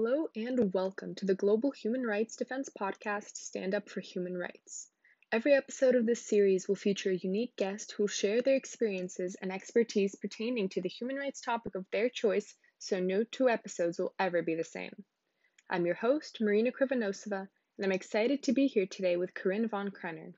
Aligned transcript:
Hello 0.00 0.28
and 0.36 0.72
welcome 0.72 1.16
to 1.16 1.26
the 1.26 1.34
Global 1.34 1.72
Human 1.72 2.06
Rights 2.06 2.36
Defense 2.36 2.68
podcast, 2.68 3.34
Stand 3.34 3.74
Up 3.74 3.88
for 3.88 3.98
Human 3.98 4.38
Rights. 4.38 4.88
Every 5.32 5.54
episode 5.54 5.96
of 5.96 6.06
this 6.06 6.24
series 6.24 6.68
will 6.68 6.76
feature 6.76 7.10
a 7.10 7.16
unique 7.16 7.56
guest 7.56 7.90
who 7.90 8.04
will 8.04 8.08
share 8.08 8.40
their 8.40 8.54
experiences 8.54 9.34
and 9.42 9.50
expertise 9.50 10.14
pertaining 10.14 10.68
to 10.68 10.80
the 10.80 10.88
human 10.88 11.16
rights 11.16 11.40
topic 11.40 11.74
of 11.74 11.84
their 11.90 12.08
choice, 12.08 12.54
so 12.78 13.00
no 13.00 13.24
two 13.24 13.48
episodes 13.48 13.98
will 13.98 14.14
ever 14.20 14.40
be 14.40 14.54
the 14.54 14.62
same. 14.62 15.04
I'm 15.68 15.84
your 15.84 15.96
host, 15.96 16.38
Marina 16.40 16.70
Krivonosova, 16.70 17.48
and 17.76 17.84
I'm 17.84 17.90
excited 17.90 18.44
to 18.44 18.52
be 18.52 18.68
here 18.68 18.86
today 18.86 19.16
with 19.16 19.34
Corinne 19.34 19.66
von 19.66 19.90
Krenner. 19.90 20.32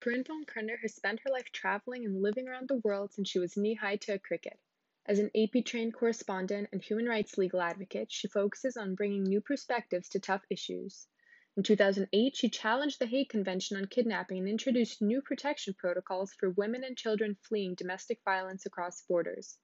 Corinne 0.00 0.24
von 0.24 0.44
Krenner 0.44 0.78
has 0.82 0.94
spent 0.94 1.20
her 1.20 1.30
life 1.30 1.50
traveling 1.52 2.04
and 2.04 2.20
living 2.20 2.48
around 2.48 2.68
the 2.68 2.82
world 2.84 3.14
since 3.14 3.30
she 3.30 3.38
was 3.38 3.56
knee 3.56 3.76
high 3.76 3.96
to 3.96 4.12
a 4.12 4.18
cricket. 4.18 4.60
As 5.08 5.18
an 5.18 5.30
AP 5.34 5.64
trained 5.64 5.94
correspondent 5.94 6.68
and 6.70 6.84
human 6.84 7.06
rights 7.06 7.38
legal 7.38 7.62
advocate, 7.62 8.12
she 8.12 8.28
focuses 8.28 8.76
on 8.76 8.94
bringing 8.94 9.22
new 9.22 9.40
perspectives 9.40 10.06
to 10.10 10.20
tough 10.20 10.44
issues. 10.50 11.08
In 11.56 11.62
2008, 11.62 12.36
she 12.36 12.50
challenged 12.50 12.98
the 12.98 13.06
Hague 13.06 13.30
Convention 13.30 13.78
on 13.78 13.86
Kidnapping 13.86 14.40
and 14.40 14.48
introduced 14.48 15.00
new 15.00 15.22
protection 15.22 15.72
protocols 15.72 16.34
for 16.34 16.50
women 16.50 16.84
and 16.84 16.94
children 16.94 17.38
fleeing 17.40 17.74
domestic 17.74 18.20
violence 18.22 18.66
across 18.66 19.00
borders. 19.00 19.56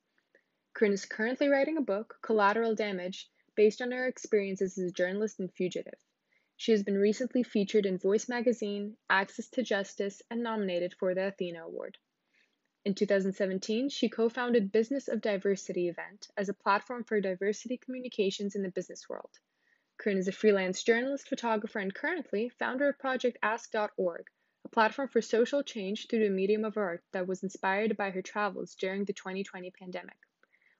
Corinne 0.72 0.94
is 0.94 1.04
currently 1.04 1.48
writing 1.48 1.76
a 1.76 1.82
book, 1.82 2.18
Collateral 2.22 2.74
Damage, 2.74 3.28
based 3.54 3.82
on 3.82 3.92
her 3.92 4.06
experiences 4.06 4.78
as 4.78 4.88
a 4.88 4.94
journalist 4.94 5.40
and 5.40 5.52
fugitive. 5.52 6.00
She 6.56 6.72
has 6.72 6.82
been 6.82 6.96
recently 6.96 7.42
featured 7.42 7.84
in 7.84 7.98
Voice 7.98 8.30
magazine, 8.30 8.96
Access 9.10 9.50
to 9.50 9.62
Justice, 9.62 10.22
and 10.30 10.42
nominated 10.42 10.94
for 10.94 11.14
the 11.14 11.26
Athena 11.26 11.66
Award. 11.66 11.98
In 12.86 12.94
2017, 12.94 13.88
she 13.88 14.10
co 14.10 14.28
founded 14.28 14.70
Business 14.70 15.08
of 15.08 15.22
Diversity 15.22 15.88
event 15.88 16.28
as 16.36 16.50
a 16.50 16.54
platform 16.54 17.02
for 17.02 17.18
diversity 17.18 17.78
communications 17.78 18.54
in 18.54 18.62
the 18.62 18.70
business 18.70 19.08
world. 19.08 19.38
Corinne 19.96 20.18
is 20.18 20.28
a 20.28 20.32
freelance 20.32 20.82
journalist, 20.82 21.26
photographer, 21.26 21.78
and 21.78 21.94
currently 21.94 22.50
founder 22.50 22.90
of 22.90 22.98
Project 22.98 23.38
Ask.org, 23.42 24.28
a 24.66 24.68
platform 24.68 25.08
for 25.08 25.22
social 25.22 25.62
change 25.62 26.08
through 26.08 26.24
the 26.24 26.28
medium 26.28 26.62
of 26.62 26.76
art 26.76 27.02
that 27.12 27.26
was 27.26 27.42
inspired 27.42 27.96
by 27.96 28.10
her 28.10 28.20
travels 28.20 28.74
during 28.74 29.06
the 29.06 29.14
2020 29.14 29.70
pandemic. 29.70 30.18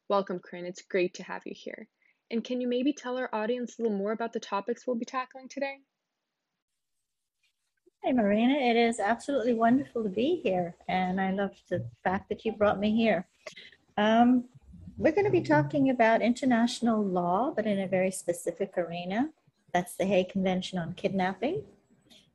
Welcome, 0.07 0.41
Corinne. 0.41 0.67
It's 0.67 0.83
great 0.83 1.15
to 1.15 1.23
have 1.23 1.47
you 1.47 1.55
here. 1.57 1.89
And 2.31 2.45
can 2.45 2.61
you 2.61 2.69
maybe 2.69 2.93
tell 2.93 3.17
our 3.17 3.35
audience 3.35 3.79
a 3.79 3.83
little 3.83 3.97
more 3.97 4.13
about 4.13 4.35
the 4.35 4.41
topics 4.41 4.87
we'll 4.87 4.97
be 4.97 5.07
tackling 5.07 5.49
today? 5.49 5.81
Hey, 8.05 8.13
Marina, 8.13 8.53
it 8.53 8.77
is 8.77 9.01
absolutely 9.01 9.55
wonderful 9.55 10.03
to 10.03 10.11
be 10.11 10.39
here, 10.43 10.77
and 10.89 11.19
I 11.19 11.31
love 11.31 11.53
the 11.71 11.87
fact 12.03 12.29
that 12.29 12.45
you 12.45 12.53
brought 12.53 12.79
me 12.79 12.95
here. 12.95 13.27
Um, 13.97 14.45
we're 14.99 15.15
going 15.15 15.25
to 15.25 15.31
be 15.31 15.41
talking 15.41 15.89
about 15.89 16.21
international 16.21 17.03
law, 17.03 17.51
but 17.57 17.65
in 17.65 17.81
a 17.81 17.87
very 17.87 18.11
specific 18.11 18.77
arena. 18.77 19.31
That's 19.73 19.97
the 19.97 20.05
Hague 20.05 20.29
Convention 20.29 20.79
on 20.79 20.93
Kidnapping, 20.93 21.63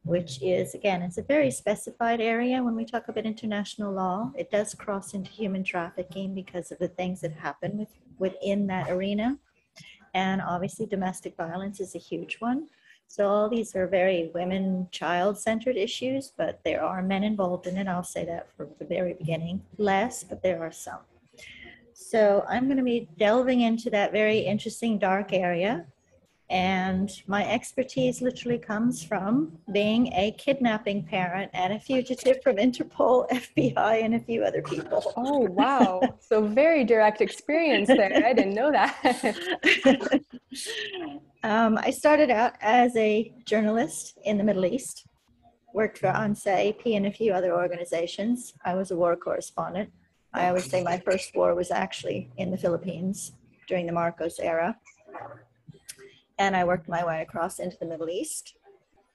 which 0.06 0.42
is, 0.42 0.74
again, 0.74 1.04
it's 1.04 1.20
a 1.20 1.22
very 1.22 1.52
specified 1.52 2.20
area 2.20 2.64
when 2.64 2.76
we 2.76 2.84
talk 2.84 3.08
about 3.08 3.28
international 3.28 3.94
law. 3.94 4.32
It 4.36 4.50
does 4.50 4.74
cross 4.74 5.14
into 5.14 5.30
human 5.30 5.64
trafficking 5.64 6.34
because 6.34 6.72
of 6.72 6.80
the 6.80 6.88
things 6.88 7.22
that 7.22 7.34
happen 7.34 7.78
with, 7.78 7.90
within 8.18 8.66
that 8.68 8.90
arena. 8.90 9.38
And 10.16 10.42
obviously, 10.42 10.88
domestic 10.88 11.38
violence 11.38 11.80
is 11.80 11.94
a 11.94 12.00
huge 12.00 12.38
one. 12.40 12.70
So 13.12 13.28
all 13.28 13.50
these 13.50 13.76
are 13.76 13.88
very 13.88 14.30
women, 14.36 14.88
child-centered 14.92 15.76
issues, 15.76 16.32
but 16.38 16.60
there 16.64 16.84
are 16.84 17.02
men 17.02 17.24
involved 17.24 17.66
in 17.66 17.76
it. 17.76 17.88
I'll 17.88 18.04
say 18.04 18.24
that 18.26 18.56
from 18.56 18.70
the 18.78 18.86
very 18.86 19.14
beginning. 19.14 19.64
Less, 19.80 20.24
but 20.24 20.44
there 20.44 20.62
are 20.62 20.72
some. 20.72 21.00
So 21.96 22.46
I'm 22.48 22.66
going 22.66 22.78
to 22.78 22.84
be 22.84 23.10
delving 23.18 23.62
into 23.62 23.90
that 23.90 24.12
very 24.12 24.38
interesting 24.38 25.00
dark 25.00 25.34
area 25.34 25.88
and 26.50 27.12
my 27.28 27.48
expertise 27.48 28.22
literally 28.22 28.58
comes 28.58 29.04
from 29.04 29.52
being 29.72 30.12
a 30.14 30.32
kidnapping 30.40 31.04
parent 31.04 31.52
and 31.54 31.74
a 31.74 31.80
fugitive 31.80 32.42
from 32.42 32.56
Interpol, 32.56 33.30
FBI, 33.56 34.04
and 34.04 34.16
a 34.16 34.20
few 34.20 34.44
other 34.44 34.64
people. 34.64 35.14
Oh, 35.16 35.42
wow. 35.42 36.02
so, 36.20 36.42
very 36.48 36.84
direct 36.84 37.22
experience 37.22 37.88
there. 37.88 38.26
I 38.26 38.34
didn't 38.34 38.56
know 38.56 38.72
that. 38.72 40.22
um, 41.44 41.78
I 41.78 41.92
started 41.92 42.32
out 42.32 42.54
as 42.62 42.96
a 42.96 43.32
journalist 43.46 44.18
in 44.24 44.40
the 44.40 44.44
Middle 44.44 44.66
East, 44.66 45.06
worked 45.76 46.00
for 46.00 46.08
ANSA, 46.08 46.70
AP, 46.70 46.88
and 46.88 47.06
a 47.06 47.12
few 47.12 47.32
other 47.32 47.54
organizations. 47.56 48.56
I 48.66 48.74
was 48.74 48.90
a 48.90 48.96
war 48.96 49.16
correspondent. 49.16 49.92
I 50.34 50.48
always 50.48 50.66
say 50.66 50.84
my 50.84 50.98
first 50.98 51.36
war 51.36 51.54
was 51.54 51.70
actually 51.70 52.32
in 52.38 52.50
the 52.50 52.58
Philippines 52.58 53.34
during 53.68 53.86
the 53.86 53.94
Marcos 53.94 54.40
era 54.40 54.76
and 56.40 56.56
I 56.56 56.64
worked 56.64 56.88
my 56.88 57.06
way 57.06 57.22
across 57.22 57.60
into 57.60 57.78
the 57.78 57.86
Middle 57.86 58.10
East. 58.10 58.56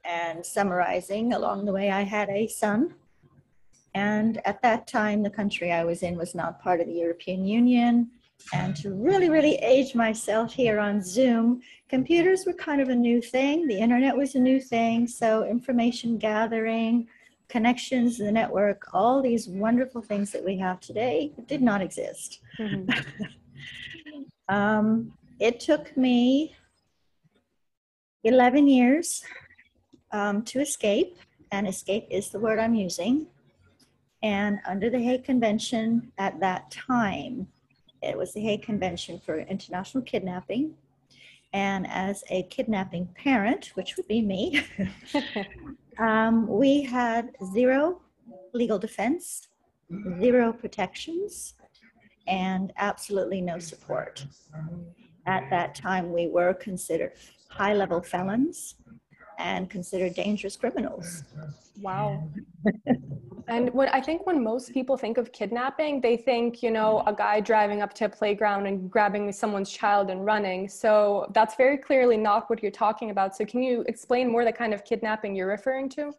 And 0.04 0.44
summarizing 0.44 1.32
along 1.32 1.64
the 1.64 1.72
way, 1.72 1.90
I 1.90 2.02
had 2.02 2.28
a 2.28 2.46
son. 2.46 2.94
And 3.94 4.40
at 4.44 4.60
that 4.62 4.86
time, 4.86 5.22
the 5.22 5.30
country 5.30 5.72
I 5.72 5.84
was 5.84 6.02
in 6.02 6.16
was 6.16 6.34
not 6.34 6.60
part 6.62 6.80
of 6.80 6.86
the 6.86 6.92
European 6.92 7.46
Union. 7.46 8.10
And 8.52 8.76
to 8.76 8.90
really, 8.90 9.30
really 9.30 9.54
age 9.56 9.94
myself 9.94 10.52
here 10.52 10.78
on 10.78 11.00
Zoom, 11.00 11.62
computers 11.88 12.44
were 12.44 12.52
kind 12.52 12.82
of 12.82 12.90
a 12.90 12.94
new 12.94 13.22
thing. 13.22 13.66
The 13.66 13.78
internet 13.78 14.14
was 14.14 14.34
a 14.34 14.40
new 14.40 14.60
thing. 14.60 15.06
So, 15.06 15.44
information 15.44 16.18
gathering, 16.18 17.08
connections, 17.48 18.18
the 18.18 18.32
network, 18.32 18.88
all 18.92 19.22
these 19.22 19.48
wonderful 19.48 20.02
things 20.02 20.30
that 20.32 20.44
we 20.44 20.58
have 20.58 20.80
today 20.80 21.32
did 21.46 21.62
not 21.62 21.80
exist. 21.80 22.40
Mm-hmm. 22.58 22.90
um, 24.54 25.12
it 25.40 25.60
took 25.60 25.96
me 25.96 26.54
11 28.24 28.66
years 28.66 29.22
um, 30.12 30.42
to 30.44 30.60
escape, 30.60 31.18
and 31.52 31.68
escape 31.68 32.06
is 32.10 32.30
the 32.30 32.38
word 32.38 32.58
I'm 32.58 32.74
using. 32.74 33.26
And 34.22 34.58
under 34.66 34.88
the 34.88 34.98
Hague 34.98 35.24
Convention 35.24 36.10
at 36.16 36.40
that 36.40 36.70
time, 36.70 37.46
it 38.02 38.16
was 38.16 38.32
the 38.32 38.40
Hague 38.40 38.62
Convention 38.62 39.20
for 39.24 39.40
International 39.40 40.02
Kidnapping. 40.02 40.74
And 41.52 41.86
as 41.88 42.24
a 42.30 42.44
kidnapping 42.44 43.08
parent, 43.14 43.72
which 43.74 43.96
would 43.96 44.08
be 44.08 44.22
me, 44.22 44.62
um, 45.98 46.48
we 46.48 46.82
had 46.82 47.30
zero 47.52 48.00
legal 48.54 48.78
defense, 48.78 49.48
zero 50.20 50.52
protections, 50.52 51.54
and 52.26 52.72
absolutely 52.78 53.40
no 53.40 53.58
support. 53.58 54.26
At 55.26 55.48
that 55.50 55.74
time, 55.74 56.12
we 56.12 56.28
were 56.28 56.54
considered 56.54 57.12
high 57.56 57.74
level 57.74 58.00
felons 58.02 58.74
and 59.38 59.70
considered 59.70 60.14
dangerous 60.14 60.56
criminals. 60.56 61.24
Wow. 61.80 62.28
and 63.48 63.72
what 63.72 63.92
I 63.92 64.00
think 64.00 64.26
when 64.26 64.42
most 64.42 64.72
people 64.72 64.96
think 64.96 65.18
of 65.18 65.32
kidnapping, 65.32 66.00
they 66.00 66.16
think, 66.16 66.62
you 66.62 66.70
know, 66.70 67.02
a 67.06 67.12
guy 67.12 67.40
driving 67.40 67.82
up 67.82 67.92
to 67.94 68.04
a 68.06 68.08
playground 68.08 68.66
and 68.66 68.90
grabbing 68.90 69.30
someone's 69.32 69.70
child 69.70 70.10
and 70.10 70.24
running. 70.24 70.68
So 70.68 71.30
that's 71.32 71.56
very 71.56 71.78
clearly 71.78 72.16
not 72.16 72.48
what 72.48 72.62
you're 72.62 72.72
talking 72.72 73.10
about. 73.10 73.36
So 73.36 73.44
can 73.44 73.62
you 73.62 73.84
explain 73.88 74.30
more 74.30 74.44
the 74.44 74.52
kind 74.52 74.72
of 74.72 74.84
kidnapping 74.84 75.34
you're 75.34 75.48
referring 75.48 75.88
to? 75.90 76.12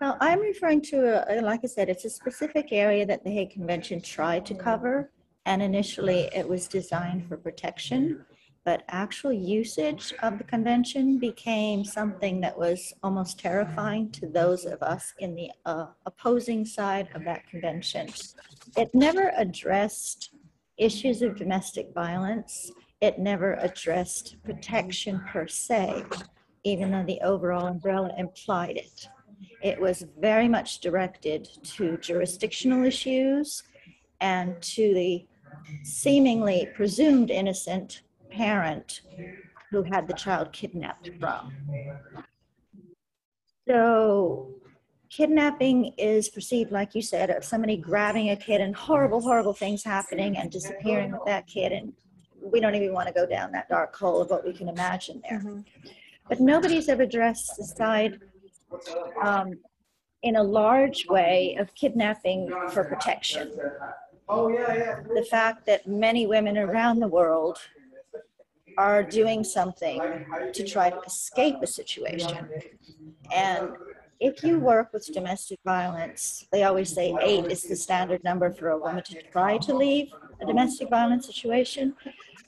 Well, 0.00 0.16
I'm 0.20 0.40
referring 0.40 0.82
to, 0.82 1.38
a, 1.38 1.40
like 1.40 1.60
I 1.62 1.68
said, 1.68 1.88
it's 1.88 2.04
a 2.04 2.10
specific 2.10 2.72
area 2.72 3.06
that 3.06 3.22
the 3.22 3.30
Hague 3.30 3.50
Convention 3.50 4.00
tried 4.00 4.44
to 4.46 4.54
cover. 4.54 5.10
And 5.46 5.62
initially 5.62 6.30
it 6.34 6.48
was 6.48 6.66
designed 6.66 7.28
for 7.28 7.36
protection 7.36 8.24
but 8.64 8.82
actual 8.88 9.32
usage 9.32 10.14
of 10.22 10.38
the 10.38 10.44
convention 10.44 11.18
became 11.18 11.84
something 11.84 12.40
that 12.40 12.58
was 12.58 12.94
almost 13.02 13.38
terrifying 13.38 14.10
to 14.10 14.26
those 14.26 14.64
of 14.64 14.82
us 14.82 15.12
in 15.18 15.34
the 15.34 15.50
uh, 15.66 15.86
opposing 16.06 16.64
side 16.64 17.08
of 17.14 17.24
that 17.24 17.46
convention. 17.46 18.08
It 18.76 18.94
never 18.94 19.32
addressed 19.36 20.30
issues 20.78 21.20
of 21.20 21.36
domestic 21.36 21.92
violence. 21.94 22.72
It 23.02 23.18
never 23.18 23.54
addressed 23.54 24.36
protection 24.44 25.20
per 25.28 25.46
se, 25.46 26.04
even 26.64 26.90
though 26.90 27.04
the 27.04 27.20
overall 27.20 27.66
umbrella 27.66 28.12
implied 28.16 28.78
it. 28.78 29.08
It 29.62 29.78
was 29.78 30.06
very 30.18 30.48
much 30.48 30.80
directed 30.80 31.48
to 31.76 31.98
jurisdictional 31.98 32.84
issues 32.84 33.62
and 34.20 34.60
to 34.62 34.94
the 34.94 35.26
seemingly 35.82 36.68
presumed 36.74 37.30
innocent 37.30 38.02
parent 38.34 39.00
who 39.70 39.82
had 39.82 40.06
the 40.06 40.14
child 40.14 40.52
kidnapped 40.52 41.10
from. 41.18 41.52
So, 43.66 44.54
kidnapping 45.10 45.94
is 45.96 46.28
perceived, 46.28 46.70
like 46.70 46.94
you 46.94 47.02
said, 47.02 47.30
of 47.30 47.44
somebody 47.44 47.76
grabbing 47.76 48.30
a 48.30 48.36
kid 48.36 48.60
and 48.60 48.74
horrible, 48.74 49.20
horrible 49.20 49.54
things 49.54 49.82
happening 49.82 50.36
and 50.36 50.50
disappearing 50.50 51.12
with 51.12 51.24
that 51.26 51.46
kid. 51.46 51.72
And 51.72 51.92
we 52.40 52.60
don't 52.60 52.74
even 52.74 52.92
want 52.92 53.08
to 53.08 53.14
go 53.14 53.26
down 53.26 53.52
that 53.52 53.68
dark 53.68 53.96
hole 53.96 54.20
of 54.20 54.30
what 54.30 54.44
we 54.44 54.52
can 54.52 54.68
imagine 54.68 55.22
there. 55.28 55.38
Mm-hmm. 55.38 55.60
But 56.28 56.40
nobody's 56.40 56.88
ever 56.88 57.02
addressed 57.02 57.56
the 57.56 57.64
side 57.64 58.20
um, 59.22 59.54
in 60.22 60.36
a 60.36 60.42
large 60.42 61.06
way 61.08 61.56
of 61.58 61.74
kidnapping 61.74 62.50
for 62.70 62.84
protection. 62.84 63.52
Oh, 64.28 64.48
yeah, 64.48 64.74
yeah. 64.74 65.00
The 65.14 65.26
fact 65.30 65.66
that 65.66 65.86
many 65.86 66.26
women 66.26 66.56
around 66.56 67.00
the 67.00 67.08
world 67.08 67.58
are 68.78 69.02
doing 69.02 69.44
something 69.44 70.26
to 70.52 70.64
try 70.64 70.90
to 70.90 71.00
escape 71.06 71.56
a 71.62 71.66
situation. 71.66 72.48
And 73.34 73.70
if 74.20 74.42
you 74.42 74.58
work 74.58 74.92
with 74.92 75.06
domestic 75.12 75.58
violence, 75.64 76.46
they 76.52 76.62
always 76.64 76.92
say 76.94 77.14
eight 77.20 77.46
is 77.46 77.62
the 77.62 77.76
standard 77.76 78.22
number 78.24 78.50
for 78.52 78.70
a 78.70 78.78
woman 78.78 79.02
to 79.04 79.22
try 79.32 79.58
to 79.58 79.74
leave 79.74 80.08
a 80.40 80.46
domestic 80.46 80.88
violence 80.88 81.26
situation. 81.26 81.94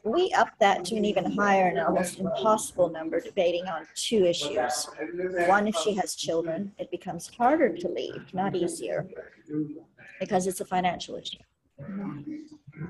We 0.05 0.32
up 0.32 0.50
that 0.61 0.84
to 0.87 0.96
an 0.96 1.05
even 1.05 1.32
higher 1.32 1.67
and 1.67 1.81
almost 1.81 2.20
impossible 2.20 2.90
number, 2.90 3.20
debating 3.20 3.67
on 3.67 3.87
two 3.96 4.25
issues. 4.25 4.88
One, 5.49 5.67
if 5.67 5.76
she 5.76 5.94
has 5.94 6.14
children, 6.14 6.72
it 6.79 6.90
becomes 6.93 7.29
harder 7.29 7.76
to 7.76 7.88
leave, 7.88 8.32
not 8.32 8.55
easier, 8.55 9.06
because 10.20 10.46
it's 10.46 10.61
a 10.61 10.64
financial 10.64 11.17
issue. 11.17 11.38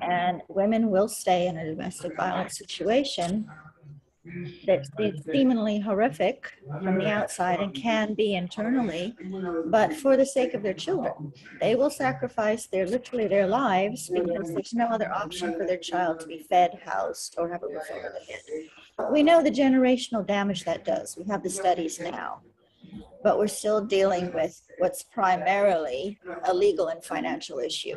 And 0.03 0.43
women 0.49 0.91
will 0.91 1.09
stay 1.09 1.47
in 1.47 1.57
a 1.57 1.65
domestic 1.65 2.17
violence 2.17 2.59
situation 2.59 3.49
that's 4.67 4.91
seemingly 5.31 5.79
horrific 5.79 6.53
from 6.83 6.99
the 6.99 7.09
outside 7.09 7.61
and 7.61 7.75
can 7.75 8.15
be 8.15 8.35
internally, 8.35 9.15
but 9.67 9.93
for 9.93 10.17
the 10.17 10.27
sake 10.27 10.55
of 10.55 10.63
their 10.63 10.75
children, 10.75 11.33
they 11.61 11.75
will 11.75 11.91
sacrifice 11.91 12.67
their 12.67 12.87
literally 12.87 13.29
their 13.29 13.47
lives 13.47 14.11
because 14.13 14.53
there's 14.53 14.75
no 14.75 14.87
other 14.87 15.13
option 15.13 15.53
for 15.57 15.67
their 15.67 15.79
child 15.79 16.21
to 16.21 16.27
be 16.27 16.39
fed, 16.39 16.81
housed, 16.85 17.37
or 17.39 17.49
have 17.49 17.63
a 17.63 17.67
roof 17.67 17.85
over 17.93 18.13
their 18.13 18.37
head. 18.37 19.13
We 19.13 19.23
know 19.23 19.43
the 19.43 19.51
generational 19.51 20.27
damage 20.27 20.65
that 20.65 20.85
does. 20.85 21.17
We 21.17 21.25
have 21.31 21.43
the 21.43 21.51
studies 21.51 22.01
now, 22.01 22.41
but 23.23 23.39
we're 23.39 23.47
still 23.47 23.85
dealing 23.85 24.33
with 24.33 24.61
what's 24.79 25.03
primarily 25.05 26.19
a 26.45 26.55
legal 26.55 26.89
and 26.89 27.03
financial 27.05 27.59
issue. 27.59 27.97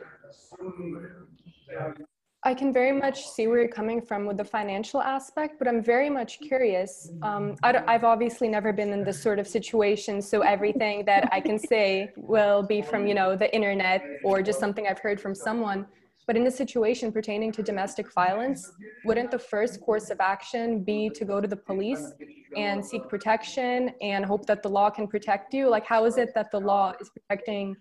I 2.43 2.53
can 2.53 2.71
very 2.71 2.93
much 2.93 3.27
see 3.27 3.47
where 3.47 3.59
you're 3.59 3.67
coming 3.67 4.01
from 4.01 4.25
with 4.25 4.37
the 4.37 4.45
financial 4.45 5.01
aspect, 5.01 5.55
but 5.59 5.67
I'm 5.67 5.83
very 5.83 6.09
much 6.09 6.39
curious. 6.39 7.11
Um, 7.21 7.57
I 7.63 7.91
have 7.91 8.05
obviously 8.05 8.47
never 8.47 8.71
been 8.71 8.93
in 8.93 9.03
this 9.03 9.21
sort 9.21 9.39
of 9.39 9.47
situation, 9.47 10.21
so 10.21 10.39
everything 10.39 11.03
that 11.03 11.27
I 11.33 11.41
can 11.41 11.59
say 11.59 12.13
will 12.15 12.63
be 12.63 12.81
from 12.81 13.05
you 13.07 13.13
know 13.13 13.35
the 13.35 13.53
internet 13.53 14.01
or 14.23 14.41
just 14.41 14.57
something 14.57 14.87
I've 14.87 14.99
heard 14.99 15.19
from 15.19 15.35
someone. 15.35 15.85
But 16.27 16.37
in 16.37 16.47
a 16.47 16.51
situation 16.51 17.11
pertaining 17.11 17.51
to 17.53 17.63
domestic 17.63 18.13
violence, 18.13 18.71
wouldn't 19.03 19.31
the 19.31 19.39
first 19.39 19.81
course 19.81 20.09
of 20.09 20.21
action 20.21 20.83
be 20.83 21.09
to 21.09 21.25
go 21.25 21.41
to 21.41 21.47
the 21.47 21.57
police 21.57 22.13
and 22.55 22.85
seek 22.85 23.09
protection 23.09 23.91
and 24.01 24.23
hope 24.23 24.45
that 24.45 24.61
the 24.61 24.69
law 24.69 24.89
can 24.91 25.07
protect 25.07 25.53
you? 25.53 25.67
Like, 25.67 25.85
how 25.85 26.05
is 26.05 26.17
it 26.17 26.33
that 26.35 26.51
the 26.51 26.59
law 26.59 26.93
is 27.01 27.09
protecting 27.09 27.75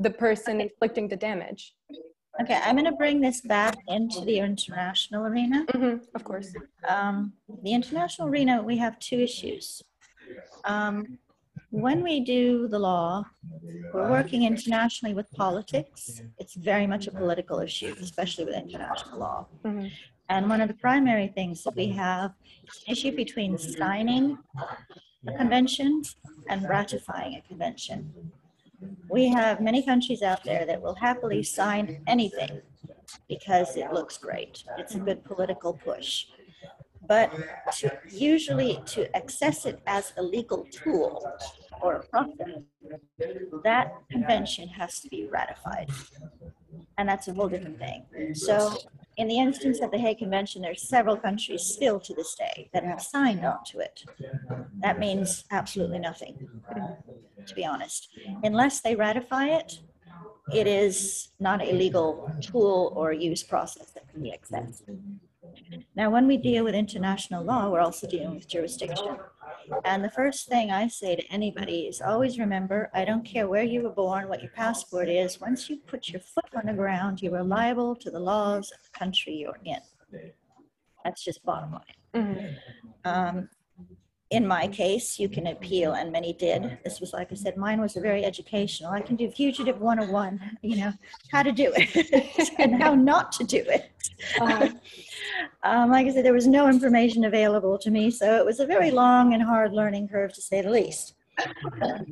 the 0.00 0.10
person 0.10 0.60
inflicting 0.60 1.08
the 1.08 1.16
damage? 1.16 1.74
Okay, 2.40 2.58
I'm 2.64 2.76
going 2.76 2.86
to 2.86 2.92
bring 2.92 3.20
this 3.20 3.40
back 3.42 3.76
into 3.88 4.22
the 4.22 4.38
international 4.38 5.26
arena. 5.26 5.66
Mm-hmm, 5.66 6.04
of 6.14 6.24
course. 6.24 6.52
Um, 6.88 7.34
the 7.62 7.72
international 7.72 8.28
arena, 8.28 8.62
we 8.62 8.78
have 8.78 8.98
two 8.98 9.18
issues. 9.18 9.82
Um, 10.64 11.18
when 11.70 12.02
we 12.02 12.20
do 12.20 12.68
the 12.68 12.78
law, 12.78 13.24
we're 13.92 14.10
working 14.10 14.44
internationally 14.44 15.14
with 15.14 15.30
politics. 15.32 16.22
It's 16.38 16.54
very 16.54 16.86
much 16.86 17.06
a 17.06 17.10
political 17.10 17.60
issue, 17.60 17.94
especially 18.00 18.44
with 18.44 18.54
international 18.54 19.18
law. 19.18 19.46
Mm-hmm. 19.64 19.88
And 20.28 20.48
one 20.48 20.60
of 20.60 20.68
the 20.68 20.74
primary 20.74 21.28
things 21.28 21.62
that 21.64 21.76
we 21.76 21.88
have 21.88 22.32
is 22.66 22.82
an 22.86 22.92
issue 22.92 23.14
between 23.14 23.58
signing 23.58 24.38
a 25.28 25.32
convention 25.32 26.02
and 26.48 26.68
ratifying 26.68 27.36
a 27.36 27.40
convention. 27.48 28.12
We 29.08 29.28
have 29.28 29.60
many 29.60 29.82
countries 29.82 30.22
out 30.22 30.42
there 30.44 30.64
that 30.66 30.80
will 30.80 30.94
happily 30.94 31.42
sign 31.42 32.02
anything 32.06 32.60
because 33.28 33.76
it 33.76 33.92
looks 33.92 34.16
great. 34.18 34.64
It's 34.78 34.94
a 34.94 34.98
good 34.98 35.24
political 35.24 35.74
push. 35.74 36.26
But 37.06 37.32
to, 37.78 37.98
usually 38.10 38.80
to 38.86 39.14
access 39.16 39.66
it 39.66 39.80
as 39.86 40.12
a 40.16 40.22
legal 40.22 40.66
tool 40.70 41.26
or 41.82 41.96
a 41.96 42.06
process, 42.06 42.62
that 43.64 43.92
convention 44.10 44.68
has 44.68 45.00
to 45.00 45.08
be 45.08 45.26
ratified. 45.26 45.90
And 46.98 47.08
that's 47.08 47.28
a 47.28 47.34
whole 47.34 47.48
different 47.48 47.78
thing. 47.78 48.34
So 48.34 48.76
in 49.16 49.28
the 49.28 49.38
instance 49.38 49.80
of 49.80 49.90
the 49.90 49.98
Hague 49.98 50.18
Convention, 50.18 50.62
there 50.62 50.70
are 50.70 50.76
several 50.76 51.16
countries 51.16 51.62
still 51.62 51.98
to 52.00 52.14
this 52.14 52.34
day 52.34 52.70
that 52.72 52.84
have 52.84 53.02
signed 53.02 53.44
on 53.44 53.58
to 53.66 53.80
it. 53.80 54.04
That 54.80 54.98
means 54.98 55.44
absolutely 55.50 55.98
nothing 55.98 56.48
to 57.46 57.54
be 57.54 57.64
honest. 57.64 58.08
Unless 58.42 58.80
they 58.80 58.94
ratify 58.94 59.46
it, 59.46 59.80
it 60.52 60.66
is 60.66 61.30
not 61.40 61.62
a 61.62 61.72
legal 61.72 62.30
tool 62.40 62.92
or 62.96 63.12
use 63.12 63.42
process 63.42 63.92
that 63.92 64.08
can 64.08 64.22
be 64.22 64.32
accessed. 64.32 64.82
Now, 65.94 66.10
when 66.10 66.26
we 66.26 66.36
deal 66.36 66.64
with 66.64 66.74
international 66.74 67.44
law, 67.44 67.68
we're 67.70 67.80
also 67.80 68.06
dealing 68.06 68.34
with 68.34 68.48
jurisdiction. 68.48 69.16
And 69.84 70.02
the 70.02 70.10
first 70.10 70.48
thing 70.48 70.70
I 70.70 70.88
say 70.88 71.16
to 71.16 71.32
anybody 71.32 71.82
is 71.82 72.00
always 72.00 72.38
remember 72.38 72.90
I 72.94 73.04
don't 73.04 73.24
care 73.24 73.48
where 73.48 73.62
you 73.62 73.82
were 73.82 73.90
born, 73.90 74.28
what 74.28 74.42
your 74.42 74.50
passport 74.50 75.08
is, 75.08 75.40
once 75.40 75.70
you 75.70 75.76
put 75.86 76.08
your 76.08 76.20
foot 76.20 76.50
on 76.56 76.66
the 76.66 76.72
ground, 76.72 77.22
you 77.22 77.34
are 77.34 77.44
liable 77.44 77.94
to 77.96 78.10
the 78.10 78.18
laws 78.18 78.72
of 78.72 78.78
the 78.82 78.98
country 78.98 79.34
you're 79.34 79.58
in. 79.64 79.80
That's 81.04 81.24
just 81.24 81.44
bottom 81.44 81.72
line. 81.72 81.82
Mm-hmm. 82.14 82.54
Um, 83.04 83.48
in 84.32 84.46
my 84.46 84.66
case, 84.66 85.18
you 85.18 85.28
can 85.28 85.46
appeal, 85.46 85.92
and 85.92 86.10
many 86.10 86.32
did. 86.32 86.78
This 86.84 87.00
was, 87.00 87.12
like 87.12 87.30
I 87.30 87.34
said, 87.34 87.58
mine 87.58 87.82
was 87.82 87.96
a 87.96 88.00
very 88.00 88.24
educational. 88.24 88.90
I 88.90 89.02
can 89.02 89.14
do 89.14 89.30
Fugitive 89.30 89.78
101, 89.78 90.58
you 90.62 90.76
know, 90.76 90.92
how 91.30 91.42
to 91.42 91.52
do 91.52 91.70
it 91.76 92.50
and 92.58 92.82
how 92.82 92.94
not 92.94 93.30
to 93.32 93.44
do 93.44 93.58
it. 93.58 93.90
Uh-huh. 94.40 94.70
um, 95.62 95.90
like 95.90 96.06
I 96.06 96.12
said, 96.12 96.24
there 96.24 96.32
was 96.32 96.46
no 96.46 96.66
information 96.68 97.26
available 97.26 97.76
to 97.78 97.90
me, 97.90 98.10
so 98.10 98.38
it 98.38 98.44
was 98.44 98.58
a 98.58 98.66
very 98.66 98.90
long 98.90 99.34
and 99.34 99.42
hard 99.42 99.74
learning 99.74 100.08
curve, 100.08 100.32
to 100.32 100.40
say 100.40 100.62
the 100.62 100.70
least. 100.70 101.14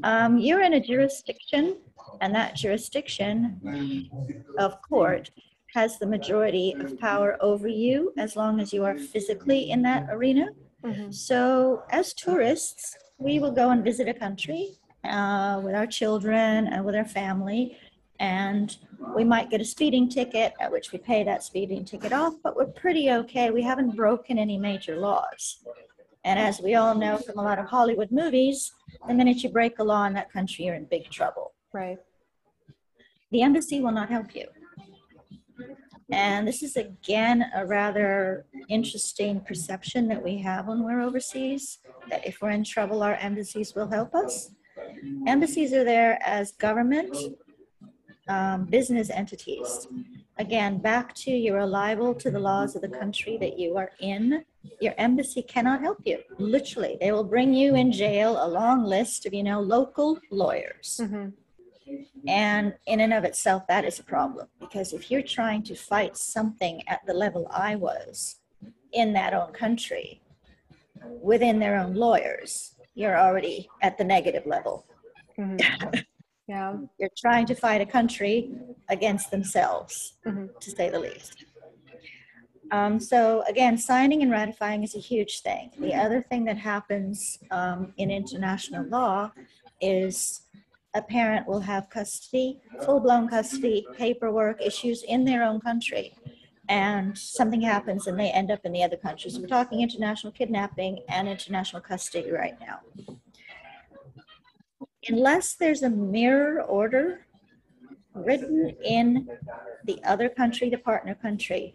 Um, 0.02 0.36
you're 0.36 0.62
in 0.62 0.74
a 0.74 0.80
jurisdiction, 0.80 1.78
and 2.20 2.34
that 2.34 2.54
jurisdiction 2.54 4.36
of 4.58 4.80
court 4.82 5.30
has 5.72 5.98
the 5.98 6.06
majority 6.06 6.76
of 6.78 6.98
power 7.00 7.38
over 7.40 7.66
you 7.66 8.12
as 8.18 8.36
long 8.36 8.60
as 8.60 8.74
you 8.74 8.84
are 8.84 8.98
physically 8.98 9.70
in 9.70 9.80
that 9.82 10.06
arena. 10.10 10.48
Mm-hmm. 10.84 11.10
So, 11.10 11.82
as 11.90 12.14
tourists, 12.14 12.96
we 13.18 13.38
will 13.38 13.52
go 13.52 13.70
and 13.70 13.84
visit 13.84 14.08
a 14.08 14.14
country 14.14 14.78
uh, 15.04 15.60
with 15.62 15.74
our 15.74 15.86
children 15.86 16.68
and 16.68 16.84
with 16.84 16.94
our 16.94 17.04
family, 17.04 17.76
and 18.18 18.76
we 19.14 19.24
might 19.24 19.50
get 19.50 19.60
a 19.60 19.64
speeding 19.64 20.08
ticket, 20.08 20.54
at 20.60 20.70
which 20.70 20.92
we 20.92 20.98
pay 20.98 21.24
that 21.24 21.42
speeding 21.42 21.84
ticket 21.84 22.12
off, 22.12 22.34
but 22.42 22.56
we're 22.56 22.66
pretty 22.66 23.10
okay. 23.10 23.50
We 23.50 23.62
haven't 23.62 23.96
broken 23.96 24.38
any 24.38 24.58
major 24.58 24.96
laws. 24.96 25.60
And 26.24 26.38
as 26.38 26.60
we 26.60 26.74
all 26.74 26.94
know 26.94 27.16
from 27.16 27.38
a 27.38 27.42
lot 27.42 27.58
of 27.58 27.66
Hollywood 27.66 28.10
movies, 28.10 28.72
the 29.08 29.14
minute 29.14 29.42
you 29.42 29.48
break 29.48 29.78
a 29.78 29.84
law 29.84 30.04
in 30.04 30.12
that 30.14 30.30
country, 30.30 30.66
you're 30.66 30.74
in 30.74 30.84
big 30.84 31.10
trouble. 31.10 31.52
Right. 31.72 31.98
The 33.30 33.42
embassy 33.42 33.80
will 33.80 33.92
not 33.92 34.10
help 34.10 34.34
you. 34.34 34.46
And 36.12 36.46
this 36.46 36.62
is 36.62 36.76
again 36.76 37.46
a 37.54 37.66
rather 37.66 38.46
interesting 38.68 39.40
perception 39.40 40.08
that 40.08 40.22
we 40.22 40.38
have 40.38 40.66
when 40.66 40.84
we're 40.84 41.00
overseas 41.00 41.78
that 42.08 42.26
if 42.26 42.40
we're 42.42 42.50
in 42.50 42.64
trouble, 42.64 43.02
our 43.02 43.14
embassies 43.14 43.74
will 43.74 43.88
help 43.88 44.14
us. 44.14 44.50
Embassies 45.26 45.72
are 45.72 45.84
there 45.84 46.18
as 46.24 46.52
government 46.52 47.16
um, 48.28 48.64
business 48.64 49.10
entities. 49.10 49.88
Again, 50.38 50.78
back 50.78 51.14
to 51.16 51.30
you're 51.30 51.66
liable 51.66 52.14
to 52.14 52.30
the 52.30 52.38
laws 52.38 52.74
of 52.74 52.82
the 52.82 52.88
country 52.88 53.36
that 53.38 53.58
you 53.58 53.76
are 53.76 53.90
in. 54.00 54.44
Your 54.80 54.94
embassy 54.98 55.42
cannot 55.42 55.80
help 55.80 55.98
you. 56.04 56.18
Literally, 56.38 56.96
they 57.00 57.12
will 57.12 57.24
bring 57.24 57.52
you 57.52 57.74
in 57.74 57.92
jail 57.92 58.42
a 58.42 58.48
long 58.48 58.84
list 58.84 59.26
of, 59.26 59.34
you 59.34 59.42
know, 59.42 59.60
local 59.60 60.18
lawyers. 60.30 61.00
Mm-hmm. 61.02 61.28
And 62.26 62.74
in 62.86 63.00
and 63.00 63.12
of 63.12 63.24
itself, 63.24 63.66
that 63.68 63.84
is 63.84 63.98
a 63.98 64.04
problem 64.04 64.48
because 64.58 64.92
if 64.92 65.10
you're 65.10 65.22
trying 65.22 65.62
to 65.64 65.74
fight 65.74 66.16
something 66.16 66.82
at 66.88 67.00
the 67.06 67.14
level 67.14 67.48
I 67.50 67.76
was 67.76 68.36
in 68.92 69.12
that 69.14 69.34
own 69.34 69.52
country 69.52 70.20
within 71.22 71.58
their 71.58 71.76
own 71.76 71.94
lawyers, 71.94 72.74
you're 72.94 73.18
already 73.18 73.68
at 73.82 73.96
the 73.98 74.04
negative 74.04 74.46
level. 74.46 74.86
Mm-hmm. 75.38 75.98
Yeah. 76.48 76.78
you're 76.98 77.10
trying 77.16 77.46
to 77.46 77.54
fight 77.54 77.80
a 77.80 77.86
country 77.86 78.50
against 78.88 79.30
themselves, 79.30 80.14
mm-hmm. 80.26 80.46
to 80.58 80.70
say 80.72 80.90
the 80.90 80.98
least. 80.98 81.44
Um, 82.72 82.98
so 82.98 83.44
again, 83.48 83.78
signing 83.78 84.22
and 84.22 84.32
ratifying 84.32 84.82
is 84.82 84.96
a 84.96 84.98
huge 84.98 85.42
thing. 85.42 85.70
The 85.78 85.94
other 85.94 86.22
thing 86.22 86.44
that 86.46 86.58
happens 86.58 87.38
um, 87.52 87.92
in 87.98 88.10
international 88.10 88.84
law 88.86 89.30
is 89.80 90.42
a 90.94 91.02
parent 91.02 91.46
will 91.46 91.60
have 91.60 91.88
custody, 91.88 92.58
full-blown 92.84 93.28
custody, 93.28 93.86
paperwork 93.96 94.60
issues 94.60 95.02
in 95.04 95.24
their 95.24 95.44
own 95.44 95.60
country. 95.60 96.14
And 96.68 97.16
something 97.16 97.60
happens 97.60 98.06
and 98.06 98.18
they 98.18 98.30
end 98.30 98.50
up 98.50 98.60
in 98.64 98.72
the 98.72 98.82
other 98.82 98.96
country. 98.96 99.30
So 99.30 99.40
we're 99.40 99.46
talking 99.46 99.80
international 99.80 100.32
kidnapping 100.32 101.00
and 101.08 101.28
international 101.28 101.82
custody 101.82 102.30
right 102.30 102.54
now. 102.60 102.80
Unless 105.08 105.54
there's 105.54 105.82
a 105.82 105.90
mirror 105.90 106.62
order 106.62 107.26
written 108.14 108.76
in 108.84 109.28
the 109.84 110.00
other 110.04 110.28
country, 110.28 110.68
the 110.70 110.78
partner 110.78 111.14
country, 111.14 111.74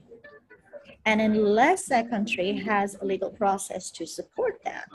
And 1.06 1.22
unless 1.22 1.86
that 1.86 2.10
country 2.10 2.54
has 2.66 2.96
a 3.00 3.06
legal 3.06 3.30
process 3.30 3.92
to 3.92 4.08
support 4.08 4.60
that, 4.64 4.90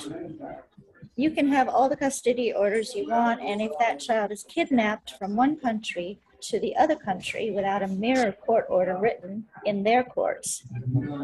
you 1.21 1.31
can 1.31 1.49
have 1.49 1.69
all 1.69 1.89
the 1.89 1.97
custody 1.97 2.53
orders 2.53 2.95
you 2.95 3.09
want. 3.09 3.41
And 3.41 3.61
if 3.61 3.73
that 3.79 4.01
child 4.01 4.33
is 4.33 4.43
kidnapped 4.45 5.19
from 5.19 5.37
one 5.37 5.57
country 5.57 6.19
to 6.43 6.59
the 6.59 6.75
other 6.77 6.97
country 6.97 7.51
without 7.51 7.83
a 7.83 7.89
mirror 7.89 8.33
court 8.33 8.65
order 8.71 8.97
written 8.99 9.45
in 9.67 9.83
their 9.83 10.03
courts, 10.03 10.65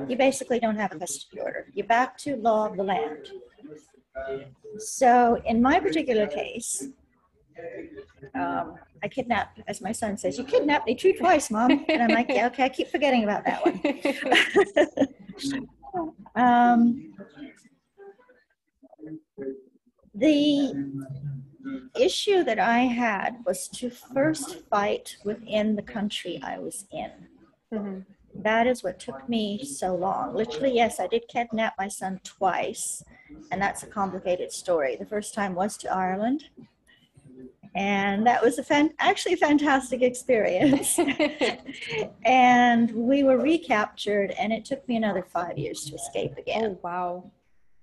you 0.09 0.17
basically 0.17 0.61
don't 0.61 0.77
have 0.77 0.93
a 0.93 0.99
custody 0.99 1.41
order. 1.41 1.67
You're 1.73 1.87
back 1.87 2.19
to 2.19 2.37
law 2.37 2.67
of 2.67 2.77
the 2.77 2.85
land. 2.85 3.31
So 4.79 5.41
in 5.47 5.63
my 5.63 5.81
particular 5.81 6.27
case, 6.27 6.89
um, 8.35 8.75
I 9.03 9.09
kidnapped, 9.09 9.61
as 9.67 9.81
my 9.81 9.93
son 9.93 10.19
says, 10.19 10.37
you 10.37 10.45
kidnapped 10.45 10.87
me 10.87 10.95
two 10.95 11.15
twice, 11.15 11.51
mom. 11.51 11.85
And 11.89 12.03
I'm 12.03 12.11
like, 12.11 12.29
yeah, 12.29 12.47
okay, 12.49 12.65
I 12.65 12.69
keep 12.69 12.89
forgetting 12.89 13.25
about 13.25 13.45
that 13.47 13.65
one. 13.65 13.81
um, 16.35 17.13
the 20.17 20.73
issue 21.99 22.45
that 22.45 22.59
I 22.59 22.81
had 22.81 23.39
was 23.45 23.69
to 23.69 23.91
first 23.91 24.69
fight 24.71 25.17
within 25.25 25.77
the 25.77 25.83
country 25.83 26.41
I 26.43 26.59
was 26.59 26.87
in. 26.91 27.11
Mm-hmm. 27.73 28.01
That 28.43 28.67
is 28.67 28.83
what 28.83 28.99
took 28.99 29.29
me 29.29 29.65
so 29.65 29.95
long. 29.95 30.35
Literally, 30.35 30.75
yes, 30.75 31.01
I 31.01 31.07
did 31.07 31.27
kidnap 31.29 31.75
my 31.79 31.89
son 31.89 32.21
twice, 32.23 33.03
and 33.51 33.61
that's 33.61 33.83
a 33.83 33.87
complicated 33.87 34.53
story. 34.53 34.97
The 34.97 35.07
first 35.07 35.35
time 35.35 35.55
was 35.55 35.77
to 35.79 35.93
Ireland, 35.93 36.45
and 37.75 38.27
that 38.27 38.43
was 38.43 38.59
a 38.59 38.63
fan- 38.63 38.95
actually 38.99 39.35
a 39.35 39.39
fantastic 39.39 40.03
experience. 40.03 40.99
and 42.25 42.91
we 42.91 43.23
were 43.25 43.39
recaptured, 43.39 44.33
and 44.33 44.53
it 44.53 44.65
took 44.65 44.87
me 44.87 44.97
another 44.97 45.23
five 45.23 45.57
years 45.57 45.85
to 45.87 45.95
escape 45.95 46.37
again. 46.37 46.65
Oh 46.65 46.79
wow! 46.83 47.31